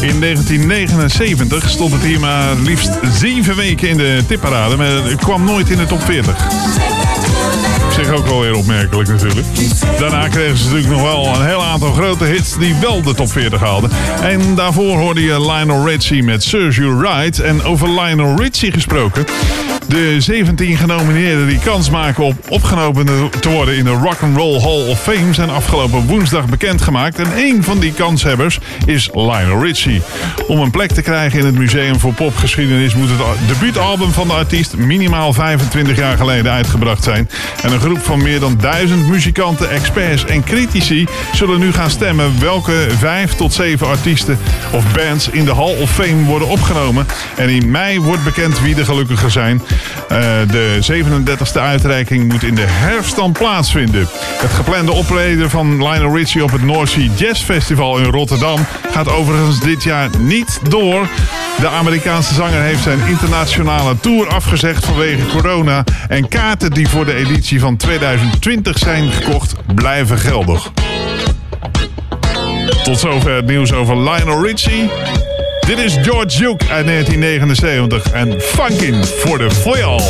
In 0.00 0.20
1979 0.20 1.70
stond 1.70 1.92
het 1.92 2.02
hier 2.02 2.20
maar 2.20 2.54
liefst 2.56 2.90
zeven 3.12 3.56
weken 3.56 3.88
in 3.88 3.96
de 3.96 4.22
tipparade, 4.26 4.76
maar 4.76 4.86
het 4.86 5.16
kwam 5.16 5.44
nooit 5.44 5.70
in 5.70 5.78
de 5.78 5.86
top 5.86 6.02
40. 6.02 6.34
Op 7.84 7.92
zich 7.92 8.10
ook 8.10 8.26
wel 8.26 8.40
weer 8.40 8.54
opmerkelijk 8.54 9.08
natuurlijk. 9.08 9.46
Daarna 9.98 10.28
kregen 10.28 10.56
ze 10.56 10.64
natuurlijk 10.64 10.92
nog 10.92 11.02
wel 11.02 11.26
een 11.26 11.46
heel 11.46 11.64
aantal 11.64 11.92
grote 11.92 12.24
hits 12.24 12.58
die 12.58 12.74
wel 12.74 13.02
de 13.02 13.14
top 13.14 13.32
40 13.32 13.60
haalden. 13.60 13.90
En 14.22 14.54
daarvoor 14.54 14.98
hoorde 14.98 15.22
je 15.22 15.40
Lionel 15.40 15.88
Richie 15.88 16.22
met 16.22 16.42
Serves 16.42 16.76
You 16.76 17.00
Right. 17.00 17.40
En 17.40 17.62
over 17.62 18.00
Lionel 18.00 18.36
Richie 18.36 18.72
gesproken. 18.72 19.24
De 19.88 20.20
17 20.20 20.76
genomineerden 20.76 21.46
die 21.46 21.58
kans 21.58 21.90
maken 21.90 22.24
op 22.24 22.34
opgenomen 22.48 23.30
te 23.40 23.48
worden 23.50 23.76
in 23.76 23.84
de 23.84 23.90
Rock 23.90 24.20
and 24.20 24.36
Roll 24.36 24.60
Hall 24.60 24.88
of 24.88 25.02
Fame 25.02 25.34
zijn 25.34 25.50
afgelopen 25.50 26.06
woensdag 26.06 26.48
bekendgemaakt. 26.48 27.18
En 27.18 27.32
één 27.34 27.62
van 27.62 27.78
die 27.78 27.92
kanshebbers 27.92 28.58
is 28.86 29.10
Lionel 29.12 29.62
Richie. 29.62 30.02
Om 30.46 30.60
een 30.60 30.70
plek 30.70 30.92
te 30.92 31.02
krijgen 31.02 31.38
in 31.38 31.44
het 31.44 31.54
Museum 31.54 31.98
voor 31.98 32.12
Popgeschiedenis 32.12 32.94
moet 32.94 33.08
het 33.08 33.48
debuutalbum 33.48 34.12
van 34.12 34.26
de 34.26 34.32
artiest 34.32 34.76
minimaal 34.76 35.32
25 35.32 35.96
jaar 35.96 36.16
geleden 36.16 36.52
uitgebracht 36.52 37.04
zijn. 37.04 37.28
En 37.62 37.72
een 37.72 37.80
groep 37.80 38.00
van 38.02 38.22
meer 38.22 38.40
dan 38.40 38.56
duizend 38.60 39.08
muzikanten, 39.08 39.70
experts 39.70 40.24
en 40.24 40.44
critici 40.44 41.06
zullen 41.32 41.58
nu 41.58 41.72
gaan 41.72 41.90
stemmen 41.90 42.40
welke 42.40 42.86
vijf 42.98 43.34
tot 43.34 43.52
zeven 43.52 43.86
artiesten 43.86 44.38
of 44.72 44.84
bands 44.92 45.28
in 45.28 45.44
de 45.44 45.54
Hall 45.54 45.80
of 45.80 45.90
Fame 45.90 46.24
worden 46.24 46.48
opgenomen. 46.48 47.06
En 47.36 47.48
in 47.48 47.70
mei 47.70 48.00
wordt 48.00 48.24
bekend 48.24 48.60
wie 48.60 48.74
de 48.74 48.84
gelukkigen 48.84 49.30
zijn. 49.30 49.62
Eh, 50.08 50.18
de 50.50 50.78
37e 50.80 51.60
uitreiking 51.60 52.32
moet 52.32 52.42
in 52.42 52.54
de 52.54 52.66
herfst 52.66 53.16
dan 53.16 53.32
plaatsvinden. 53.32 54.08
Het 54.36 54.52
geplande 54.52 54.92
optreden 54.92 55.50
van 55.50 55.88
Lionel 55.88 56.16
Richie 56.16 56.42
op 56.42 56.52
het 56.52 56.62
North 56.62 56.88
Sea 56.88 57.08
Jazz 57.16 57.42
Festival 57.42 57.98
in 57.98 58.04
Rotterdam 58.04 58.66
gaat 58.90 59.08
overigens 59.08 59.60
dit 59.60 59.82
jaar 59.82 60.08
niet 60.18 60.60
door. 60.68 61.08
De 61.60 61.68
Amerikaanse 61.68 62.34
zanger 62.34 62.60
heeft 62.60 62.82
zijn 62.82 63.00
internationale 63.06 64.00
tour 64.00 64.28
afgezegd 64.28 64.84
vanwege 64.84 65.26
corona. 65.26 65.84
En 66.08 66.28
kaarten 66.28 66.70
die 66.70 66.88
voor 66.88 67.04
de 67.04 67.14
editie 67.14 67.60
van 67.60 67.76
2020 67.76 68.78
zijn 68.78 69.12
gekocht 69.12 69.54
blijven 69.74 70.18
geldig. 70.18 70.70
Tot 72.84 72.98
zover 72.98 73.34
het 73.34 73.46
nieuws 73.46 73.72
over 73.72 73.96
Lionel 73.96 74.46
Richie. 74.46 74.90
Dit 75.66 75.78
is 75.78 75.96
George 76.02 76.38
Duke 76.38 76.68
uit 76.68 76.86
1979 76.86 78.12
en 78.12 78.40
Funkin' 78.40 79.04
for 79.04 79.38
the 79.38 79.50
Foil. 79.50 80.00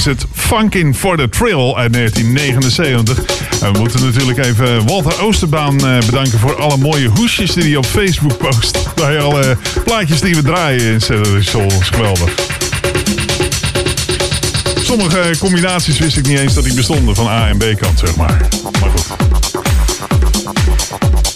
Is 0.00 0.06
het 0.06 0.26
Funkin' 0.32 0.94
for 0.94 1.16
the 1.16 1.28
Thrill 1.28 1.74
uit 1.74 1.92
1979. 1.92 3.18
En 3.60 3.72
we 3.72 3.78
moeten 3.78 4.02
natuurlijk 4.04 4.38
even 4.38 4.86
Walter 4.86 5.22
Oosterbaan 5.22 5.86
eh, 5.86 5.98
bedanken 5.98 6.38
voor 6.38 6.56
alle 6.56 6.76
mooie 6.76 7.08
hoesjes 7.08 7.52
die 7.52 7.62
hij 7.62 7.76
op 7.76 7.86
Facebook 7.86 8.38
post. 8.38 8.78
Bij 8.94 9.20
alle 9.20 9.56
plaatjes 9.84 10.20
die 10.20 10.34
we 10.34 10.42
draaien 10.42 10.92
in 10.92 11.00
Saturday 11.00 11.42
Soul. 11.42 11.66
Is 11.80 11.88
geweldig. 11.88 12.32
Sommige 14.82 15.34
combinaties 15.38 15.98
wist 15.98 16.16
ik 16.16 16.26
niet 16.26 16.38
eens 16.38 16.54
dat 16.54 16.64
die 16.64 16.74
bestonden 16.74 17.14
van 17.14 17.26
A 17.26 17.48
en 17.48 17.58
B 17.58 17.64
kant, 17.80 17.98
zeg 17.98 18.16
maar. 18.16 18.48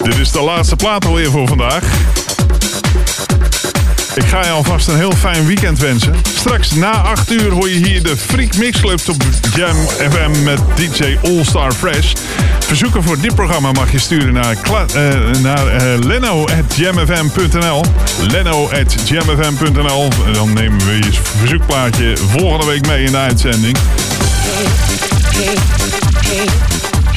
Dit 0.02 0.18
is 0.18 0.30
de 0.30 0.40
laatste 0.40 0.76
plaat 0.76 1.04
alweer 1.04 1.30
voor 1.30 1.48
vandaag. 1.48 1.84
Ik 4.14 4.24
ga 4.24 4.44
je 4.44 4.50
alvast 4.50 4.88
een 4.88 4.96
heel 4.96 5.12
fijn 5.12 5.46
weekend 5.46 5.78
wensen. 5.78 6.14
Straks 6.34 6.70
na 6.74 6.90
8 6.90 7.30
uur 7.30 7.50
hoor 7.50 7.68
je 7.68 7.86
hier 7.86 8.02
de 8.02 8.16
Freak 8.16 8.56
Mix 8.56 8.80
Club 8.80 9.00
op 9.08 9.22
Jam 9.54 9.76
FM 9.86 10.42
met 10.42 10.60
DJ 10.76 11.18
All 11.22 11.44
Star 11.44 11.72
Fresh. 11.72 12.12
Verzoeken 12.60 13.02
voor 13.02 13.20
dit 13.20 13.34
programma 13.34 13.72
mag 13.72 13.92
je 13.92 13.98
sturen 13.98 14.32
naar, 14.32 14.56
eh, 14.94 15.40
naar 15.42 15.66
eh, 15.66 15.98
leno.jamfm.nl 15.98 17.84
leno.jamfm.nl 18.30 20.08
Dan 20.32 20.52
nemen 20.52 20.86
we 20.86 20.92
je 20.96 21.12
verzoekplaatje 21.38 22.16
volgende 22.16 22.66
week 22.66 22.86
mee 22.86 23.04
in 23.04 23.10
de 23.10 23.18
uitzending. 23.18 23.76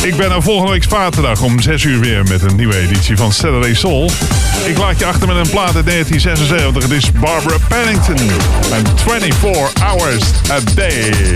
Ik 0.03 0.15
ben 0.15 0.31
er 0.31 0.41
volgende 0.41 0.71
week 0.71 0.83
zaterdag 0.89 1.41
om 1.41 1.59
6 1.61 1.83
uur 1.83 1.99
weer 1.99 2.23
met 2.23 2.41
een 2.41 2.55
nieuwe 2.55 2.77
editie 2.77 3.17
van 3.17 3.31
Saturday 3.31 3.73
Soul. 3.73 4.11
Ik 4.65 4.77
laat 4.77 4.99
je 4.99 5.05
achter 5.05 5.27
met 5.27 5.37
een 5.37 5.49
plaat 5.49 5.75
uit 5.75 5.85
1976. 5.85 6.83
Het 6.83 6.91
is 6.91 7.11
Barbara 7.11 7.57
Pennington. 7.67 8.29
En 8.71 8.83
24 8.95 9.73
hours 9.73 10.23
a 10.51 10.59
day. 10.75 11.35